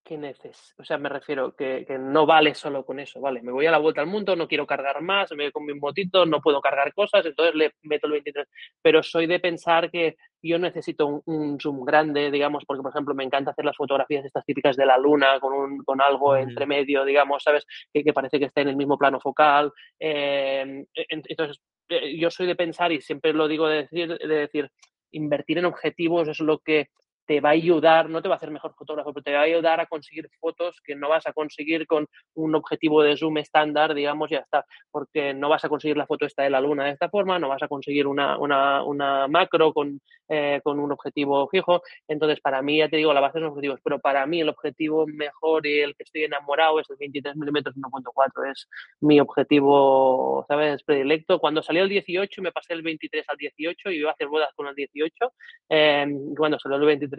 que 0.10 0.17
neces 0.17 0.74
o 0.80 0.84
sea, 0.84 0.98
me 0.98 1.08
refiero 1.08 1.56
que, 1.56 1.86
que, 1.88 2.00
no 2.00 2.26
vale 2.26 2.56
solo 2.56 2.84
con 2.84 3.00
eso, 3.00 3.22
vale, 3.22 3.43
me 3.43 3.52
voy 3.52 3.67
a 3.67 3.72
la 3.72 3.78
vuelta 3.78 4.02
al 4.02 4.08
mundo, 4.08 4.36
no 4.36 4.48
quiero 4.48 4.65
cargar 4.65 5.04
más, 5.04 5.32
me 5.34 5.43
voy 5.43 5.52
con 5.52 5.65
mi 5.65 5.76
motito, 5.76 6.26
no 6.26 6.41
puedo 6.41 6.60
cargar 6.62 6.91
cosas, 6.95 7.24
entonces 7.28 7.54
le 7.54 7.74
meto 7.84 8.08
el 8.08 8.13
23, 8.13 8.48
pero 8.82 9.04
soy 9.04 9.28
de 9.28 9.39
pensar 9.39 9.91
que 9.91 10.17
yo 10.41 10.58
necesito 10.58 11.22
un, 11.26 11.60
zoom 11.60 11.86
grande, 11.86 12.32
digamos, 12.32 12.65
porque, 12.65 12.82
por 12.82 12.91
ejemplo, 12.91 13.13
me 13.13 13.24
encanta 13.24 13.52
hacer 13.52 13.65
las 13.65 13.78
fotografías 13.78 14.26
estas 14.26 14.45
típicas 14.45 14.76
de 14.76 14.88
la 14.88 14.98
luna 14.98 15.39
con, 15.39 15.54
un, 15.54 15.84
con 15.84 16.02
algo 16.02 16.36
entre 16.36 16.65
medio, 16.65 17.06
digamos, 17.06 17.43
¿sabes? 17.43 17.67
Que, 17.93 18.04
que, 18.04 18.13
parece 18.13 18.39
que 18.39 18.45
está 18.45 18.62
en 18.62 18.69
el 18.69 18.78
mismo 18.78 18.98
plano 18.98 19.19
focal. 19.19 19.72
Eh, 20.00 20.86
entonces, 20.95 21.62
eh, 21.89 22.17
yo 22.17 22.32
soy 22.32 22.48
de 22.48 22.56
pensar, 22.56 22.91
y 22.91 23.02
siempre 23.02 23.34
lo 23.34 23.48
digo 23.48 23.67
de 23.67 23.84
decir, 23.84 24.17
de 24.17 24.36
decir, 24.36 24.72
invertir 25.12 25.58
en 25.60 25.65
objetivos 25.65 26.28
es 26.28 26.39
lo 26.39 26.60
que 26.60 26.89
te 27.29 27.41
va 27.41 27.49
a 27.49 27.51
ayudar, 27.51 28.09
no 28.09 28.23
te 28.23 28.27
va 28.27 28.33
a 28.33 28.37
hacer 28.37 28.49
mejor 28.49 28.73
fotógrafo, 28.73 29.13
pero 29.13 29.23
te 29.23 29.33
va 29.33 29.41
a 29.41 29.43
ayudar 29.43 29.79
a 29.79 29.85
conseguir 29.85 30.27
fotos 30.39 30.81
que 30.83 30.95
no 30.95 31.09
vas 31.09 31.27
a 31.27 31.31
conseguir 31.31 31.85
con 31.85 32.07
un 32.33 32.55
objetivo 32.55 33.03
de 33.03 33.15
zoom 33.15 33.37
estándar, 33.37 33.93
digamos, 33.93 34.31
ya 34.31 34.39
está, 34.39 34.65
porque 34.89 35.35
no 35.35 35.47
vas 35.47 35.63
a 35.63 35.69
conseguir 35.69 35.95
la 35.95 36.07
foto 36.07 36.25
esta 36.25 36.41
de 36.41 36.49
la 36.49 36.59
luna 36.59 36.85
de 36.85 36.93
esta 36.93 37.07
forma, 37.07 37.37
no 37.37 37.47
vas 37.47 37.61
a 37.61 37.67
conseguir 37.67 38.07
una, 38.07 38.35
una, 38.39 38.83
una 38.83 39.27
macro 39.27 39.71
con, 39.73 40.01
eh, 40.27 40.59
con 40.63 40.79
un 40.79 40.91
objetivo 40.91 41.47
fijo. 41.49 41.83
Entonces, 42.07 42.39
para 42.41 42.63
mí, 42.63 42.79
ya 42.79 42.89
te 42.89 42.97
digo, 42.97 43.13
la 43.13 43.19
base 43.19 43.37
son 43.37 43.49
objetivos, 43.49 43.79
pero 43.83 43.99
para 43.99 44.25
mí 44.25 44.41
el 44.41 44.49
objetivo 44.49 45.05
mejor 45.05 45.67
y 45.67 45.81
el 45.81 45.95
que 45.95 46.05
estoy 46.05 46.23
enamorado 46.23 46.79
es 46.79 46.89
el 46.89 46.97
23 46.97 47.35
mm 47.35 47.57
1.4, 47.75 48.51
es 48.51 48.67
mi 49.01 49.19
objetivo, 49.19 50.45
¿sabes?, 50.47 50.81
predilecto. 50.81 51.37
Cuando 51.37 51.61
salió 51.61 51.83
el 51.83 51.89
18 51.89 52.41
me 52.41 52.51
pasé 52.51 52.73
el 52.73 52.81
23 52.81 53.23
al 53.29 53.37
18 53.37 53.91
y 53.91 53.97
iba 53.97 54.09
a 54.09 54.13
hacer 54.13 54.27
bodas 54.27 54.49
con 54.55 54.65
el 54.65 54.73
18. 54.73 55.31
Eh, 55.69 56.07
cuando 56.35 56.57
salió 56.57 56.77
el 56.77 56.85
23 56.85 57.18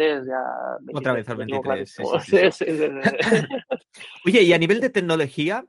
otra 0.92 1.12
vez 1.12 1.28
al 1.28 1.36
23. 1.36 1.96
Oye, 4.26 4.42
y 4.42 4.52
a 4.52 4.58
nivel 4.58 4.80
de 4.80 4.90
tecnología, 4.90 5.64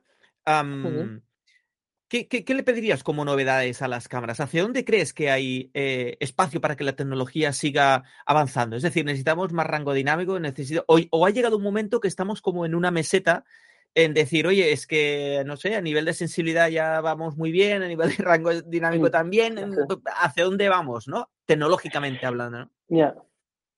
¿qué, 2.08 2.46
le 2.48 2.64
pedirías 2.64 3.04
como 3.04 3.26
novedades 3.26 3.82
a 3.82 3.88
las 3.88 4.08
cámaras? 4.08 4.40
¿Hacia 4.40 4.64
dónde 4.64 4.86
crees 4.86 5.14
que 5.14 5.32
hay 5.32 5.72
eh, 5.74 6.18
espacio 6.20 6.62
para 6.62 6.76
que 6.76 6.84
la 6.84 6.96
tecnología 6.96 7.54
siga 7.54 8.04
avanzando? 8.26 8.76
Es 8.76 8.84
decir, 8.84 9.06
necesitamos 9.06 9.54
más 9.54 9.68
rango 9.68 9.94
dinámico, 9.94 10.40
necesito, 10.40 10.84
o, 10.88 11.00
o 11.12 11.26
ha 11.26 11.30
llegado 11.30 11.58
un 11.58 11.64
momento 11.64 12.00
que 12.00 12.08
estamos 12.08 12.42
como 12.42 12.66
en 12.66 12.76
una 12.76 12.92
meseta 12.92 13.44
en 13.94 14.14
decir, 14.14 14.48
oye, 14.48 14.72
es 14.72 14.88
que, 14.88 15.44
no 15.46 15.58
sé, 15.58 15.76
a 15.76 15.82
nivel 15.82 16.06
de 16.06 16.14
sensibilidad 16.14 16.70
ya 16.70 17.02
vamos 17.02 17.36
muy 17.36 17.52
bien, 17.52 17.84
a 17.84 17.88
nivel 17.88 18.16
de 18.16 18.24
rango 18.24 18.54
dinámico 18.62 19.12
también, 19.12 19.58
¿hacia 20.18 20.46
dónde 20.46 20.70
vamos, 20.70 21.08
no? 21.08 21.30
Tecnológicamente 21.46 22.26
hablando, 22.26 22.60
¿no? 22.60 22.72
Ya. 22.88 23.16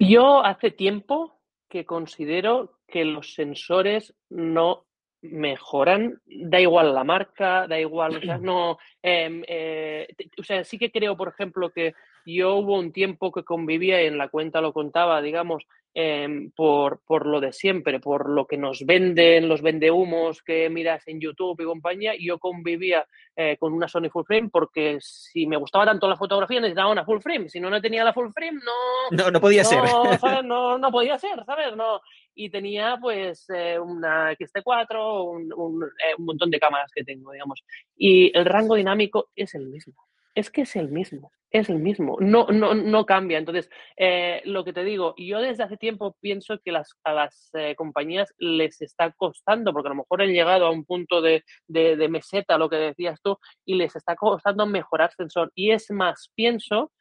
Yo 0.07 0.43
hace 0.43 0.71
tiempo 0.71 1.39
que 1.69 1.85
considero 1.85 2.79
que 2.87 3.05
los 3.05 3.33
sensores 3.33 4.13
no 4.29 4.85
mejoran, 5.21 6.21
da 6.25 6.59
igual 6.59 6.93
la 6.93 7.03
marca, 7.03 7.65
da 7.67 7.79
igual, 7.79 8.17
o 8.17 8.21
sea, 8.21 8.37
no, 8.39 8.77
em, 9.01 9.43
eh, 9.47 10.07
o 10.37 10.43
sea, 10.43 10.63
sí 10.63 10.77
que 10.77 10.91
creo, 10.91 11.15
por 11.15 11.29
ejemplo, 11.29 11.71
que 11.71 11.93
yo 12.25 12.55
hubo 12.55 12.77
un 12.77 12.91
tiempo 12.91 13.31
que 13.31 13.43
convivía, 13.43 14.03
y 14.03 14.07
en 14.07 14.17
la 14.17 14.29
cuenta 14.29 14.61
lo 14.61 14.73
contaba, 14.73 15.21
digamos, 15.21 15.65
Em, 15.95 16.49
por, 16.49 17.01
por, 17.05 17.27
lo 17.27 17.39
de 17.39 17.53
siempre, 17.53 17.99
por 17.99 18.27
lo 18.27 18.47
que 18.47 18.57
nos 18.57 18.83
venden, 18.83 19.47
los 19.47 19.61
vendehumos 19.61 20.41
que 20.41 20.67
miras 20.67 21.07
en 21.07 21.21
YouTube 21.21 21.61
y 21.61 21.65
compañía. 21.65 22.13
Yo 22.19 22.39
convivía 22.39 23.05
eh, 23.35 23.57
con 23.59 23.73
una 23.73 23.87
Sony 23.87 24.09
Full 24.11 24.25
Frame 24.25 24.49
porque 24.51 24.97
si 24.99 25.45
me 25.45 25.55
gustaba 25.55 25.85
tanto 25.85 26.07
la 26.07 26.17
fotografía 26.17 26.59
necesitaba 26.59 26.91
una 26.91 27.05
Full 27.05 27.19
Frame. 27.19 27.47
Si 27.47 27.59
no, 27.59 27.69
no 27.69 27.79
tenía 27.79 28.03
la 28.03 28.11
Full 28.11 28.31
Frame, 28.33 28.59
no... 28.63 29.31
No, 29.31 29.39
podía 29.39 29.63
ser. 29.63 29.83
No, 30.43 30.79
no 30.79 30.91
podía 30.91 31.19
ser, 31.19 31.45
¿sabes? 31.45 31.75
No. 31.75 32.01
Y 32.33 32.49
tenía 32.49 32.97
pues 32.99 33.47
eh, 33.49 33.77
una 33.77 34.33
XT4, 34.33 35.29
un, 35.29 35.53
un, 35.53 35.83
eh, 35.83 36.15
un 36.17 36.25
montón 36.25 36.49
de 36.49 36.59
cámaras 36.59 36.91
que 36.91 37.03
tengo, 37.03 37.31
digamos. 37.31 37.63
Y 37.95 38.35
el 38.35 38.45
rango 38.45 38.73
dinámico 38.73 39.29
es 39.35 39.53
el 39.53 39.67
mismo 39.67 39.93
es 40.35 40.49
que 40.49 40.61
es 40.61 40.75
el 40.75 40.89
mismo, 40.89 41.31
es 41.51 41.69
el 41.69 41.79
mismo, 41.79 42.17
no, 42.19 42.47
no, 42.47 42.73
no 42.73 43.05
cambia. 43.05 43.37
Entonces, 43.37 43.69
eh, 43.95 44.41
lo 44.45 44.63
que 44.63 44.73
te 44.73 44.83
digo, 44.83 45.13
yo 45.17 45.39
desde 45.39 45.63
hace 45.63 45.77
tiempo 45.77 46.17
pienso 46.19 46.59
que 46.63 46.71
las, 46.71 46.95
a 47.03 47.13
las 47.13 47.51
eh, 47.53 47.75
compañías 47.75 48.33
les 48.39 48.81
está 48.81 49.11
costando, 49.11 49.71
porque 49.71 49.87
a 49.89 49.91
lo 49.91 49.97
mejor 49.97 50.21
han 50.21 50.33
llegado 50.33 50.65
a 50.65 50.71
un 50.71 50.85
punto 50.85 51.21
de, 51.21 51.43
de, 51.67 52.09
meseta, 52.09 52.57
lo 52.57 52.69
que 52.69 52.77
decías 52.77 53.19
tú, 53.21 53.37
y 53.65 53.75
les 53.75 53.95
está 53.95 54.15
costando 54.15 54.65
mejorar 54.65 55.11
sensor. 55.13 55.51
Y 55.53 55.71
es 55.71 55.91
más, 55.91 56.31
pienso 56.35 56.91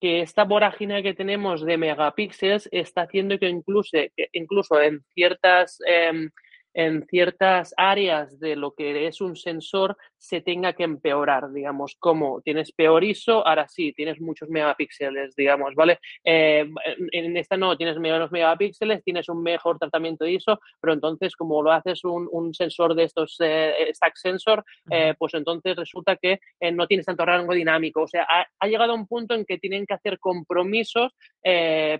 que 0.00 0.20
esta 0.20 0.44
vorágine 0.44 1.02
que 1.02 1.14
tenemos 1.14 1.64
de 1.64 1.78
megapíxeles 1.78 2.68
está 2.70 3.02
haciendo 3.02 3.38
que 3.38 3.48
incluso, 3.48 3.96
incluso 4.32 4.80
en 4.80 5.04
ciertas... 5.14 5.78
Em, 5.86 6.30
en 6.76 7.06
ciertas 7.06 7.72
áreas 7.78 8.38
de 8.38 8.54
lo 8.54 8.72
que 8.72 9.06
es 9.06 9.22
un 9.22 9.34
sensor 9.34 9.96
se 10.18 10.42
tenga 10.42 10.74
que 10.74 10.82
empeorar, 10.82 11.50
digamos, 11.50 11.96
como 11.98 12.42
tienes 12.42 12.70
peor 12.72 13.02
ISO, 13.02 13.46
ahora 13.46 13.66
sí, 13.66 13.94
tienes 13.94 14.20
muchos 14.20 14.50
megapíxeles, 14.50 15.34
digamos, 15.34 15.74
¿vale? 15.74 16.00
Eh, 16.22 16.68
en 17.12 17.36
esta 17.38 17.56
no, 17.56 17.78
tienes 17.78 17.98
menos 17.98 18.30
megapíxeles, 18.30 19.02
tienes 19.02 19.26
un 19.30 19.42
mejor 19.42 19.78
tratamiento 19.78 20.26
de 20.26 20.32
ISO, 20.32 20.60
pero 20.78 20.92
entonces 20.92 21.34
como 21.34 21.62
lo 21.62 21.72
haces 21.72 22.04
un, 22.04 22.28
un 22.30 22.52
sensor 22.52 22.94
de 22.94 23.04
estos 23.04 23.36
eh, 23.40 23.72
stack 23.94 24.16
sensor, 24.16 24.62
eh, 24.90 25.14
pues 25.18 25.32
entonces 25.32 25.76
resulta 25.76 26.16
que 26.16 26.40
no 26.72 26.86
tienes 26.86 27.06
tanto 27.06 27.24
rango 27.24 27.54
dinámico, 27.54 28.02
o 28.02 28.08
sea, 28.08 28.26
ha, 28.28 28.46
ha, 28.58 28.66
llegado 28.66 28.92
a 28.92 28.96
un 28.96 29.06
punto 29.06 29.34
en 29.34 29.46
que 29.46 29.56
tienen 29.56 29.86
que 29.86 29.94
hacer 29.94 30.18
compromisos 30.18 31.14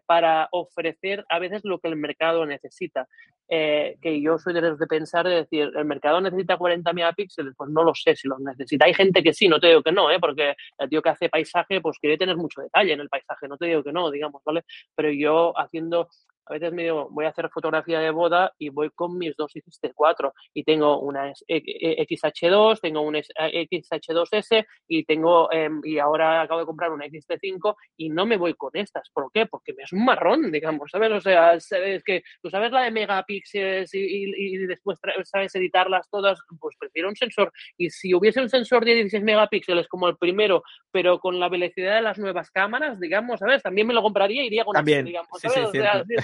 para 0.07 0.49
ofrecer 0.51 1.25
a 1.29 1.39
veces 1.39 1.63
lo 1.65 1.79
que 1.79 1.89
el 1.89 1.97
mercado 1.97 2.45
necesita, 2.45 3.07
que 3.49 4.21
yo 4.21 4.39
soy 4.39 4.55
de 4.55 4.66
de 4.75 4.87
pensar, 4.87 5.27
de 5.27 5.37
decir, 5.37 5.71
¿el 5.75 5.85
mercado 5.85 6.21
necesita 6.21 6.57
40 6.57 6.93
megapíxeles? 6.93 7.55
Pues 7.57 7.71
no 7.71 7.83
lo 7.83 7.95
sé 7.95 8.17
si 8.17 8.29
los 8.29 8.41
necesita. 8.41 8.87
Hay 8.87 8.95
gente 8.95 9.23
que 9.23 9.33
sí, 9.33 9.49
no 9.49 9.61
te 9.61 9.69
digo 9.69 9.83
que 9.83 9.93
no, 9.93 10.11
¿eh? 10.11 10.19
porque 10.21 10.55
el 10.79 10.89
tío 10.89 11.03
que 11.03 11.11
hace 11.11 11.29
paisaje, 11.29 11.81
pues 11.81 11.99
quiere 11.99 12.19
tener 12.19 12.37
mucho 12.37 12.61
detalle 12.61 12.93
en 12.93 13.01
el 13.01 13.09
paisaje, 13.09 13.49
no 13.49 13.57
te 13.57 13.67
digo 13.67 13.83
que 13.83 13.93
no, 13.93 14.11
digamos, 14.11 14.43
¿vale? 14.45 14.65
Pero 14.95 15.11
yo 15.11 15.59
haciendo 15.59 16.09
a 16.47 16.53
veces 16.53 16.73
me 16.73 16.85
digo, 16.85 17.09
voy 17.11 17.25
a 17.25 17.31
hacer 17.31 17.49
fotografía 17.51 17.99
de 18.01 18.11
boda 18.11 18.53
y 18.59 18.69
voy 18.69 18.91
con 18.91 19.19
mis 19.19 19.37
dos 19.37 19.53
XT4 19.55 20.33
y 20.55 20.65
tengo 20.65 21.01
una 21.01 21.33
XH2, 21.33 22.81
tengo 22.81 23.01
un 23.01 23.15
XH2S 23.15 24.65
y 24.89 25.05
tengo 25.05 25.51
em, 25.53 25.81
y 25.85 25.99
ahora 25.99 26.43
acabo 26.43 26.61
de 26.61 26.67
comprar 26.67 26.93
una 26.93 27.07
XT5 27.07 27.75
y 27.97 28.11
no 28.11 28.27
me 28.27 28.37
voy 28.37 28.55
con 28.55 28.71
estas. 28.75 29.11
¿Por 29.13 29.31
qué? 29.33 29.47
Porque 29.47 29.75
me 29.75 29.83
es 29.83 29.93
un 29.93 30.05
marrón, 30.05 30.51
digamos, 30.53 30.91
¿sabes? 30.91 31.13
O 31.13 31.21
sea, 31.21 31.55
es 31.55 32.05
que 32.05 32.23
tú 32.43 32.51
sabes 32.51 32.71
la 32.73 32.83
de 32.83 32.91
megapíxeles 32.91 33.91
y, 33.95 34.57
después 34.67 34.99
sabes 35.25 35.55
editarlas 35.55 36.09
todas, 36.11 36.39
pues 36.61 36.77
prefiero 36.79 37.09
un 37.09 37.17
sensor. 37.17 37.53
Y 37.77 37.91
si 37.91 38.15
hubiese 38.15 38.41
un 38.41 38.49
sensor 38.49 38.85
de 38.85 38.95
16 38.95 39.23
megapíxeles 39.25 39.89
como 39.89 40.09
el 40.09 40.17
primero, 40.17 40.63
pero 40.91 41.19
con 41.19 41.41
la 41.41 41.49
velocidad 41.49 41.97
de 41.97 42.03
las 42.03 42.19
nuevas 42.19 42.51
cámaras, 42.51 43.01
digamos, 43.01 43.41
¿sabes? 43.41 43.63
También 43.63 43.87
me 43.87 43.95
lo 43.95 44.03
compraría 44.03 44.43
y 44.43 44.47
iría 44.47 44.65
con 44.65 44.75
También. 44.75 45.05
digamos, 45.05 45.29
¿sabes? 45.41 45.71
Sí, 45.73 45.79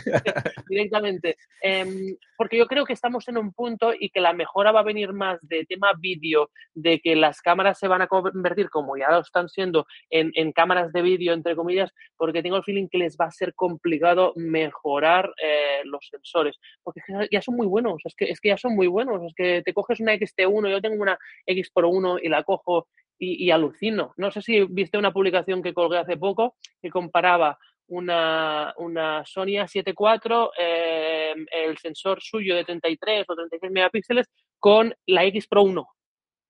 sí, 0.04 0.11
directamente. 0.68 1.36
Em, 1.62 2.16
porque 2.36 2.56
yo 2.56 2.66
creo 2.66 2.84
que 2.84 2.92
estamos 2.92 3.28
en 3.28 3.38
un 3.38 3.52
punto 3.52 3.92
y 3.98 4.10
que 4.10 4.20
la 4.20 4.32
mejora 4.32 4.72
va 4.72 4.80
a 4.80 4.84
venir 4.84 5.12
más 5.12 5.38
de 5.42 5.64
tema 5.64 5.92
vídeo, 5.98 6.50
de 6.74 7.00
que 7.00 7.16
las 7.16 7.40
cámaras 7.40 7.78
se 7.78 7.88
van 7.88 8.02
a 8.02 8.06
convertir, 8.06 8.68
como 8.68 8.96
ya 8.96 9.10
lo 9.10 9.20
están 9.20 9.48
siendo, 9.48 9.86
en, 10.10 10.52
cámaras 10.52 10.92
de 10.92 11.02
vídeo, 11.02 11.32
entre 11.32 11.56
comillas, 11.56 11.92
porque 12.16 12.42
tengo 12.42 12.56
el 12.56 12.64
feeling 12.64 12.88
que 12.88 12.98
les 12.98 13.16
va 13.16 13.26
a 13.26 13.30
ser 13.30 13.54
complicado 13.54 14.32
mejorar 14.36 15.32
eh, 15.42 15.82
los 15.84 16.06
sensores, 16.10 16.56
porque 16.82 17.00
ya 17.30 17.40
son 17.40 17.56
muy 17.56 17.66
buenos, 17.66 18.02
es 18.04 18.14
que, 18.14 18.26
es 18.26 18.40
que 18.40 18.48
ya 18.50 18.56
son 18.56 18.74
muy 18.74 18.86
buenos, 18.86 19.22
es 19.22 19.34
que 19.34 19.62
te 19.62 19.72
coges 19.72 20.00
una 20.00 20.14
XT1, 20.14 20.70
yo 20.70 20.80
tengo 20.80 21.00
una 21.02 21.18
X 21.46 21.70
por 21.70 21.84
1 21.84 22.18
y 22.22 22.28
la 22.28 22.42
cojo 22.42 22.88
y, 23.18 23.44
y, 23.44 23.50
alucino. 23.50 24.12
No 24.16 24.30
sé 24.30 24.42
si 24.42 24.64
viste 24.64 24.98
una 24.98 25.12
publicación 25.12 25.62
que 25.62 25.74
colgué 25.74 25.98
hace 25.98 26.16
poco 26.16 26.56
que 26.80 26.90
comparaba 26.90 27.58
una, 27.88 28.72
una 28.78 29.24
Sony 29.24 29.58
A7 29.58 30.50
em, 30.58 31.46
el 31.50 31.78
sensor 31.78 32.20
suyo 32.22 32.56
de 32.56 32.64
33 32.64 33.24
o 33.28 33.34
36 33.34 33.72
megapíxeles 33.72 34.26
con 34.58 34.94
la 35.06 35.24
X 35.24 35.46
Pro 35.48 35.62
1. 35.62 35.86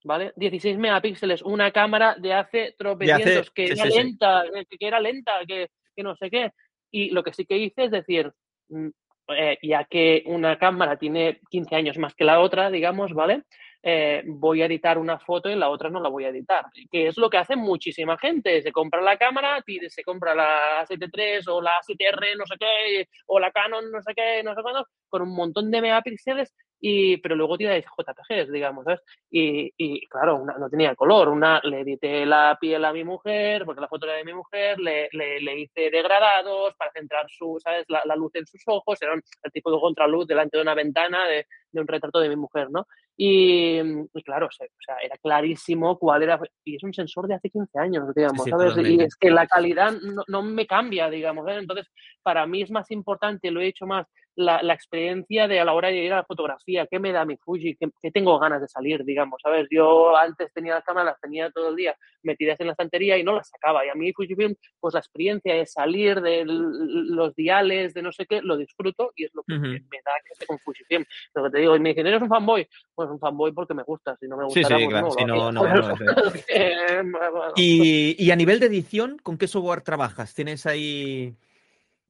¿vale? 0.05 0.33
16 0.37 0.79
megapíxeles, 0.79 1.43
una 1.43 1.71
cámara 1.71 2.17
de 2.19 2.33
hace 2.35 2.75
tropecientos, 2.79 3.51
que, 3.51 3.67
era 3.67 3.85
lenta, 3.85 4.45
que, 4.69 4.87
era 4.87 5.01
lenta, 5.01 5.33
que, 5.47 5.69
no 5.99 6.17
sé 6.17 6.31
qué. 6.31 6.51
Y 6.91 7.11
lo 7.11 7.23
que 7.23 7.33
sí 7.33 7.47
que 7.47 7.57
hice 7.57 7.85
es 7.85 7.91
decir, 7.91 8.33
mm, 8.69 8.89
eh, 9.37 9.59
ya 9.63 9.85
que 9.85 10.23
una 10.27 10.59
cámara 10.59 10.99
tiene 10.99 11.41
15 11.51 11.77
años 11.77 11.99
más 11.99 12.15
que 12.15 12.25
la 12.25 12.41
otra, 12.41 12.71
digamos, 12.71 13.13
¿vale? 13.13 13.45
Eh, 13.83 14.23
voy 14.27 14.63
a 14.63 14.67
editar 14.67 14.97
una 14.97 15.19
foto 15.19 15.51
y 15.51 15.57
la 15.57 15.69
otra 15.69 15.91
no 15.91 16.01
la 16.01 16.09
voy 16.09 16.25
a 16.25 16.29
editar. 16.29 16.67
Que 16.91 17.09
es 17.09 17.19
lo 17.19 17.29
que 17.29 17.39
hace 17.39 17.57
muchísima 17.57 18.17
gente. 18.19 18.63
Se 18.63 18.73
compra 18.73 19.01
la 19.01 19.17
cámara, 19.17 19.63
se 19.89 20.05
compra 20.05 20.35
la 20.35 20.85
7 20.87 21.41
o 21.49 21.61
la 21.61 21.81
7R, 21.87 22.37
no 22.37 22.47
sé 22.47 22.55
qué, 22.59 23.09
o 23.27 23.41
la 23.41 23.51
Canon, 23.51 23.91
no 23.91 24.03
sé 24.03 24.15
qué, 24.15 24.43
no 24.43 24.55
sé 24.55 24.63
cuándo, 24.63 24.87
con 25.09 25.23
un 25.23 25.35
montón 25.35 25.71
de 25.71 25.81
megapíxeles 25.81 26.53
y, 26.85 27.17
pero 27.19 27.37
luego 27.37 27.57
tiene 27.57 27.81
JPGs, 27.81 28.51
digamos, 28.51 28.85
¿sabes? 28.85 29.01
Y, 29.31 29.73
y 29.77 30.05
claro, 30.09 30.35
una, 30.35 30.59
no 30.59 30.69
tenía 30.69 30.97
color. 30.97 31.29
Una 31.29 31.61
le 31.63 31.83
edité 31.83 32.27
la 32.27 32.59
piel 32.61 32.85
a 32.85 32.93
mi 32.93 33.05
mujer, 33.05 33.65
porque 33.65 33.81
la 33.81 33.87
foto 33.87 34.07
era 34.07 34.17
de 34.17 34.25
mi 34.25 34.35
mujer, 34.35 34.81
le, 34.81 35.09
le, 35.13 35.41
le 35.41 35.61
hice 35.61 35.91
degradados 35.93 36.75
para 36.75 36.91
centrar 36.91 37.27
su, 37.29 37.57
¿sabes? 37.63 37.85
La, 37.89 38.03
la, 38.05 38.17
luz 38.17 38.35
en 38.35 38.47
sus 38.47 38.63
ojos, 38.67 39.01
era 39.01 39.15
el 39.15 39.53
tipo 39.53 39.71
de 39.71 39.81
contraluz 39.81 40.27
delante 40.27 40.57
de 40.57 40.63
una 40.65 40.75
ventana 40.75 41.25
de, 41.29 41.47
de 41.71 41.81
un 41.81 41.87
retrato 41.87 42.19
de 42.19 42.29
mi 42.29 42.37
mujer, 42.37 42.69
¿no? 42.69 42.85
Y, 43.17 43.79
claro, 44.25 44.47
o 44.47 44.51
sea, 44.51 44.67
era 45.03 45.17
clarísimo 45.19 45.99
cuál 45.99 46.23
era, 46.23 46.41
y 46.65 46.77
es 46.77 46.83
un 46.83 46.95
sensor 46.95 47.29
de 47.29 47.35
hace 47.35 47.51
15 47.51 47.79
años, 47.79 48.15
digamos, 48.15 48.45
¿sabes? 48.49 48.77
Y 48.79 49.03
es 49.03 49.17
que 49.17 49.31
la 49.31 49.47
calidad 49.47 49.93
no, 49.93 50.25
no 50.27 50.43
me 50.43 50.67
cambia, 50.67 51.11
digamos, 51.11 51.47
¿eh? 51.49 51.59
entonces 51.59 51.87
para 52.23 52.47
mí 52.47 52.63
es 52.63 52.71
más 52.71 52.91
importante, 52.91 53.51
lo 53.51 53.61
he 53.61 53.67
hecho 53.67 53.87
más, 53.87 54.07
la, 54.37 54.63
la, 54.63 54.75
experiencia 54.75 55.47
de 55.47 55.61
a 55.61 55.65
la 55.65 55.75
hora 55.75 55.89
de 55.89 55.97
ir 55.97 56.13
a 56.13 56.17
la 56.17 56.25
fotografía, 56.25 56.87
qué 56.91 56.99
me 56.99 57.13
da 57.13 57.25
mi 57.25 57.37
Fuji, 57.37 57.77
qué, 57.77 58.11
tengo 58.11 58.39
ganas 58.39 58.61
de 58.61 58.69
salir, 58.69 59.05
digamos, 59.05 59.41
¿sabes? 59.43 59.67
Yo 59.71 60.17
antes 60.17 60.53
tenía 60.53 60.75
las 60.75 60.85
cámaras, 60.85 61.13
las 61.13 61.21
tenía 61.21 61.51
todo 61.51 61.69
el 61.71 61.77
día 61.77 61.97
metidas 62.23 62.59
en 62.61 62.67
la 62.67 62.73
estantería 62.73 63.19
y 63.19 63.25
no 63.25 63.35
las 63.35 63.49
sacaba. 63.49 63.85
Y 63.85 63.89
a 63.89 63.95
mí 63.95 64.13
Fujifilm, 64.13 64.55
pues 64.81 64.95
la 64.95 65.01
experiencia 65.01 65.55
de 65.55 65.67
salir 65.67 66.21
de 66.21 66.45
los 66.47 67.35
diales, 67.35 67.95
de 67.95 68.03
no 68.03 68.13
sé 68.13 68.27
qué, 68.27 68.41
lo 68.43 68.57
disfruto 68.57 69.13
y 69.17 69.25
es 69.25 69.35
lo 69.35 69.43
que 69.43 69.59
me 69.59 69.79
da 70.05 70.13
que 70.25 70.33
esté 70.33 70.47
con 70.47 70.59
Fujifilm. 70.59 71.05
Lo 71.35 71.45
que 71.45 71.51
te 71.51 71.59
digo, 71.59 71.77
y 71.77 71.81
me 71.81 71.91
dicen, 71.91 72.07
¿eres 72.07 72.23
un 72.23 72.29
fanboy? 72.29 72.67
Pues 72.95 73.11
un 73.11 73.19
fanboy 73.19 73.53
porque 73.53 73.75
me 73.75 73.83
gusta, 73.83 74.17
si 74.17 74.27
no 74.29 74.37
me 74.37 74.45
gusta. 74.45 74.67
Sí, 74.67 74.85
pues 74.85 75.27
no, 75.27 75.53
no, 75.53 75.63
y, 77.57 78.17
y 78.25 78.31
a 78.31 78.37
nivel 78.37 78.61
de 78.61 78.67
edición, 78.67 79.19
¿con 79.23 79.37
qué 79.37 79.47
software 79.47 79.83
trabajas? 79.83 80.35
¿Tienes 80.35 80.67
ahí...? 80.67 81.37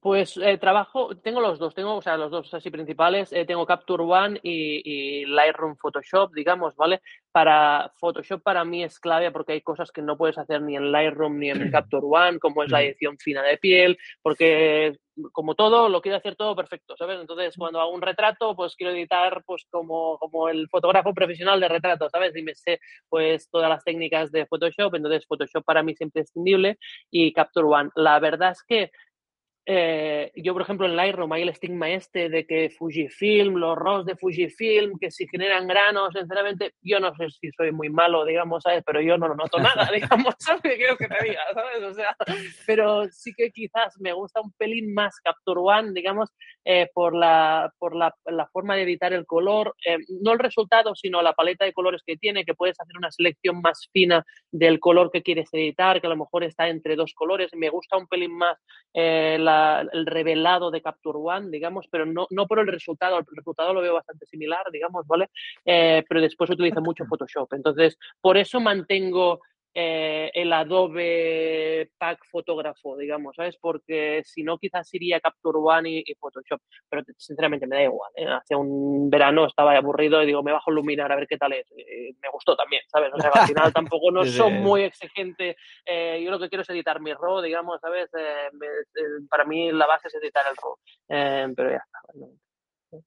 Pues 0.03 0.35
eh, 0.35 0.57
trabajo, 0.57 1.15
tengo 1.15 1.39
los 1.39 1.59
dos, 1.59 1.73
tengo, 1.73 1.95
o 1.95 2.01
sea, 2.01 2.17
los 2.17 2.29
dos 2.29 2.53
así 2.53 2.69
principales, 2.69 3.31
eh, 3.31 3.45
tengo 3.45 3.65
Capture 3.65 4.03
One 4.03 4.37
y, 4.43 5.25
Lightroom 5.27 5.77
Photoshop, 5.77 6.33
digamos, 6.33 6.75
¿vale? 6.75 7.01
Para 7.31 7.89
Photoshop 7.95 8.43
para 8.43 8.65
mí 8.65 8.83
es 8.83 8.99
clave 8.99 9.31
porque 9.31 9.53
hay 9.53 9.61
cosas 9.61 9.93
que 9.93 10.01
no 10.01 10.17
puedes 10.17 10.37
hacer 10.37 10.61
ni 10.61 10.75
en 10.75 10.91
Lightroom 10.91 11.39
ni 11.39 11.51
en 11.51 11.53
Capture 11.71 12.05
One, 12.05 12.39
como 12.39 12.63
es 12.63 12.69
la 12.69 12.83
edición 12.83 13.17
fina 13.17 13.43
de 13.43 13.57
piel, 13.57 13.97
porque 14.21 14.97
como 15.31 15.55
todo, 15.55 15.87
lo 15.87 16.01
quiero 16.01 16.17
hacer 16.17 16.35
todo 16.35 16.53
perfecto, 16.53 16.97
¿sabes? 16.97 17.21
Entonces, 17.21 17.55
cuando 17.57 17.79
hago 17.79 17.93
un 17.93 18.01
retrato, 18.01 18.57
pues 18.57 18.75
quiero 18.75 18.91
editar 18.91 19.41
pues 19.45 19.65
como, 19.69 20.17
como 20.17 20.49
el 20.49 20.67
fotógrafo 20.67 21.13
profesional 21.13 21.61
de 21.61 21.69
retrato, 21.69 22.09
¿sabes? 22.09 22.35
Y 22.35 22.43
me 22.43 22.55
sé 22.55 22.81
pues 23.07 23.49
todas 23.49 23.69
las 23.69 23.85
técnicas 23.85 24.33
de 24.33 24.47
Photoshop, 24.47 24.95
entonces 24.95 25.25
Photoshop 25.25 25.63
para 25.63 25.81
mí 25.81 25.93
es 25.93 26.01
imprescindible 26.01 26.77
y 27.09 27.31
Capture 27.31 27.67
One. 27.67 27.89
La 27.95 28.19
verdad 28.19 28.51
es 28.51 28.63
que 28.63 28.91
eh, 29.65 30.29
yo, 30.35 30.51
por 30.51 30.63
ejemplo, 30.63 30.85
en 30.85 30.97
Lightroom 30.97 31.31
hay 31.31 31.43
el 31.43 31.49
estigma 31.49 31.89
este 31.89 32.27
de 32.27 32.45
que 32.45 32.69
Fujifilm, 32.69 33.55
los 33.55 33.77
RAWs 33.77 34.05
de 34.05 34.17
Fujifilm, 34.17 34.99
que 34.99 35.09
si 35.09 35.25
generan 35.27 35.67
granos, 35.67 36.13
sinceramente, 36.13 36.73
yo 36.81 36.99
no 36.99 37.15
sé 37.15 37.29
si 37.29 37.49
soy 37.55 37.71
muy 37.71 37.89
malo, 37.89 38.25
digamos, 38.25 38.63
¿sabes? 38.63 38.83
Pero 38.85 38.99
yo 38.99 39.17
no 39.17 39.29
lo 39.29 39.35
noto 39.35 39.59
nada, 39.59 39.89
digamos, 39.93 40.35
¿sabes? 40.37 40.61
quiero 40.63 40.97
que 40.97 41.07
te 41.07 41.15
diga, 41.23 41.41
¿sabes? 41.53 41.83
O 41.83 41.93
sea, 41.93 42.15
pero 42.67 43.05
sí 43.09 43.33
que 43.37 43.51
quizás 43.51 43.95
me 44.01 44.11
gusta 44.11 44.41
un 44.41 44.51
pelín 44.51 44.93
más 44.93 45.15
Capture 45.21 45.61
One, 45.63 45.91
digamos, 45.93 46.29
eh, 46.65 46.89
por, 46.93 47.15
la, 47.15 47.71
por 47.79 47.95
la, 47.95 48.13
la, 48.25 48.47
forma 48.47 48.75
de 48.75 48.83
editar 48.83 49.13
el 49.13 49.25
color, 49.25 49.75
eh, 49.85 49.97
no 50.21 50.33
el 50.33 50.39
resultado, 50.39 50.93
sino 50.93 51.21
la 51.21 51.33
paleta 51.33 51.63
de 51.63 51.73
colores 51.73 52.01
que 52.05 52.17
tiene, 52.17 52.43
que 52.43 52.53
puedes 52.53 52.79
hacer 52.81 52.97
una 52.97 53.11
selección 53.11 53.61
más 53.61 53.87
fina 53.93 54.25
del 54.51 54.81
color 54.81 55.09
que 55.09 55.23
quieres 55.23 55.47
editar, 55.53 56.01
que 56.01 56.07
a 56.07 56.09
lo 56.09 56.17
mejor 56.17 56.43
está 56.43 56.67
entre 56.67 56.97
dos 56.97 57.13
colores. 57.13 57.51
Me 57.55 57.69
gusta 57.69 57.97
un 57.97 58.07
pelín 58.07 58.37
más 58.37 58.57
la 58.93 59.52
el 59.91 60.05
revelado 60.05 60.71
de 60.71 60.81
Capture 60.81 61.17
One, 61.21 61.49
digamos, 61.49 61.87
pero 61.89 62.05
no, 62.05 62.27
no 62.29 62.47
por 62.47 62.59
el 62.59 62.67
resultado, 62.67 63.17
el 63.19 63.25
resultado 63.35 63.73
lo 63.73 63.81
veo 63.81 63.93
bastante 63.93 64.25
similar, 64.25 64.63
digamos, 64.71 65.05
¿vale? 65.07 65.29
Eh, 65.65 66.03
pero 66.07 66.21
después 66.21 66.49
utilizo 66.49 66.81
mucho 66.81 67.05
Photoshop. 67.05 67.53
Entonces, 67.53 67.97
por 68.21 68.37
eso 68.37 68.59
mantengo 68.59 69.41
eh, 69.75 70.29
el 70.33 70.53
Adobe 70.53 71.89
Pack 71.97 72.25
fotógrafo, 72.29 72.95
digamos, 72.95 73.35
¿sabes? 73.35 73.57
Porque 73.57 74.21
si 74.23 74.43
no, 74.43 74.57
quizás 74.57 74.93
iría 74.93 75.19
Capture 75.19 75.57
One 75.61 76.03
y, 76.05 76.15
Photoshop, 76.15 76.61
pero 76.89 77.03
sinceramente 77.17 77.65
me 77.65 77.77
da 77.77 77.83
igual. 77.83 78.11
¿eh? 78.15 78.27
Hace 78.27 78.55
un 78.55 79.09
verano 79.09 79.47
estaba 79.47 79.75
aburrido 79.75 80.21
y 80.21 80.27
digo, 80.27 80.43
me 80.43 80.51
bajo 80.51 80.69
a 80.69 80.73
Luminar 80.73 81.11
a 81.11 81.15
ver 81.15 81.27
qué 81.27 81.37
tal 81.37 81.53
es. 81.53 81.67
me 81.71 82.29
gustó 82.31 82.55
también, 82.55 82.83
¿sabes? 82.87 83.11
O 83.13 83.19
sea, 83.19 83.31
al 83.33 83.47
final 83.47 83.73
tampoco 83.73 84.11
no 84.11 84.23
soy 84.25 84.53
muy 84.53 84.83
exigente. 84.83 85.55
Eh, 85.85 86.21
yo 86.23 86.29
lo 86.29 86.39
que 86.39 86.49
quiero 86.49 86.61
es 86.61 86.69
editar 86.69 87.01
mi 87.01 87.13
RAW, 87.13 87.41
digamos, 87.41 87.81
¿sabes? 87.81 88.09
para 89.29 89.45
mí 89.45 89.71
la 89.71 89.87
base 89.87 90.07
es 90.07 90.15
editar 90.15 90.45
el 90.49 90.55
RAW, 90.55 91.55
pero 91.55 91.71
ya 91.71 91.77
está. 91.77 93.03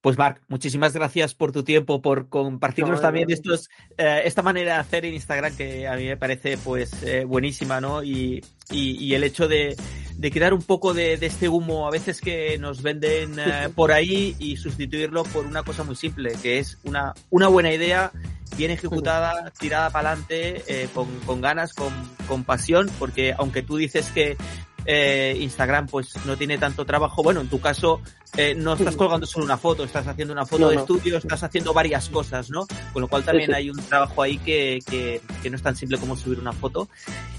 Pues 0.00 0.16
Marc, 0.16 0.40
muchísimas 0.48 0.94
gracias 0.94 1.34
por 1.34 1.52
tu 1.52 1.62
tiempo, 1.62 2.00
por 2.00 2.30
compartirnos 2.30 3.02
también 3.02 3.30
estos, 3.30 3.68
eh, 3.98 4.22
esta 4.24 4.40
manera 4.40 4.74
de 4.74 4.80
hacer 4.80 5.04
en 5.04 5.12
Instagram 5.12 5.54
que 5.54 5.86
a 5.86 5.94
mí 5.94 6.06
me 6.06 6.16
parece 6.16 6.56
pues 6.56 7.02
eh, 7.02 7.24
buenísima, 7.24 7.82
¿no? 7.82 8.02
Y, 8.02 8.42
y, 8.70 9.12
el 9.12 9.24
hecho 9.24 9.46
de, 9.46 9.76
de 10.16 10.30
crear 10.30 10.54
un 10.54 10.62
poco 10.62 10.94
de, 10.94 11.18
de, 11.18 11.26
este 11.26 11.50
humo 11.50 11.86
a 11.86 11.90
veces 11.90 12.22
que 12.22 12.56
nos 12.56 12.80
venden 12.80 13.38
eh, 13.38 13.68
por 13.74 13.92
ahí 13.92 14.34
y 14.38 14.56
sustituirlo 14.56 15.24
por 15.24 15.44
una 15.44 15.64
cosa 15.64 15.84
muy 15.84 15.96
simple, 15.96 16.32
que 16.40 16.58
es 16.58 16.78
una, 16.84 17.12
una 17.28 17.48
buena 17.48 17.70
idea 17.70 18.10
bien 18.56 18.70
ejecutada, 18.70 19.52
tirada 19.60 19.90
para 19.90 20.12
adelante, 20.12 20.88
con, 20.94 21.08
con, 21.26 21.42
ganas, 21.42 21.74
con, 21.74 21.92
con 22.26 22.44
pasión, 22.44 22.90
porque 22.98 23.34
aunque 23.36 23.62
tú 23.62 23.76
dices 23.76 24.10
que 24.12 24.38
eh, 24.84 25.36
Instagram 25.40 25.86
pues 25.86 26.14
no 26.26 26.36
tiene 26.36 26.58
tanto 26.58 26.84
trabajo. 26.84 27.22
Bueno, 27.22 27.40
en 27.40 27.48
tu 27.48 27.60
caso 27.60 28.00
eh, 28.36 28.54
no 28.54 28.74
estás 28.74 28.96
colgando 28.96 29.26
solo 29.26 29.44
una 29.44 29.56
foto, 29.56 29.84
estás 29.84 30.06
haciendo 30.06 30.32
una 30.32 30.46
foto 30.46 30.68
de 30.68 30.76
estudio, 30.76 31.18
estás 31.18 31.42
haciendo 31.42 31.72
varias 31.72 32.08
cosas, 32.08 32.50
¿no? 32.50 32.66
Con 32.92 33.02
lo 33.02 33.08
cual 33.08 33.24
también 33.24 33.52
hay 33.54 33.70
un 33.70 33.76
trabajo 33.76 34.22
ahí 34.22 34.38
que, 34.38 34.78
que, 34.88 35.50
no 35.50 35.56
es 35.56 35.62
tan 35.62 35.74
simple 35.74 35.98
como 35.98 36.16
subir 36.16 36.38
una 36.38 36.52
foto. 36.52 36.88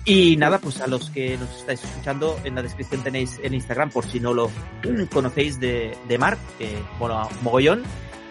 Y 0.04 0.36
nada, 0.36 0.60
pues 0.60 0.82
a 0.82 0.88
los 0.88 1.10
que 1.10 1.38
nos 1.38 1.50
estáis 1.58 1.84
escuchando, 1.84 2.38
en 2.44 2.56
la 2.56 2.62
descripción 2.62 3.04
tenéis 3.04 3.40
el 3.42 3.54
Instagram, 3.54 3.90
por 3.90 4.06
si 4.06 4.20
no 4.20 4.34
lo 4.34 4.52
conocéis, 5.14 5.60
de, 5.60 5.98
de 6.08 6.18
Marc, 6.18 6.40
que, 6.58 6.78
bueno, 7.00 7.28
mogollón. 7.42 7.84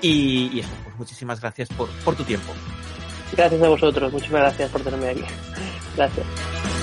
Y, 0.03 0.51
y, 0.53 0.61
eso, 0.61 0.71
pues 0.85 0.97
muchísimas 0.97 1.41
gracias 1.41 1.69
por, 1.71 1.89
por 2.05 2.15
tu 2.15 2.25
tiempo. 2.25 2.53
Gracias 3.33 3.63
a 3.63 3.69
vosotros, 3.69 4.13
muchísimas 4.13 4.43
gracias 4.43 4.71
por 4.71 4.81
tenerme 4.83 5.09
aquí. 5.11 5.25
Gracias. 5.97 6.80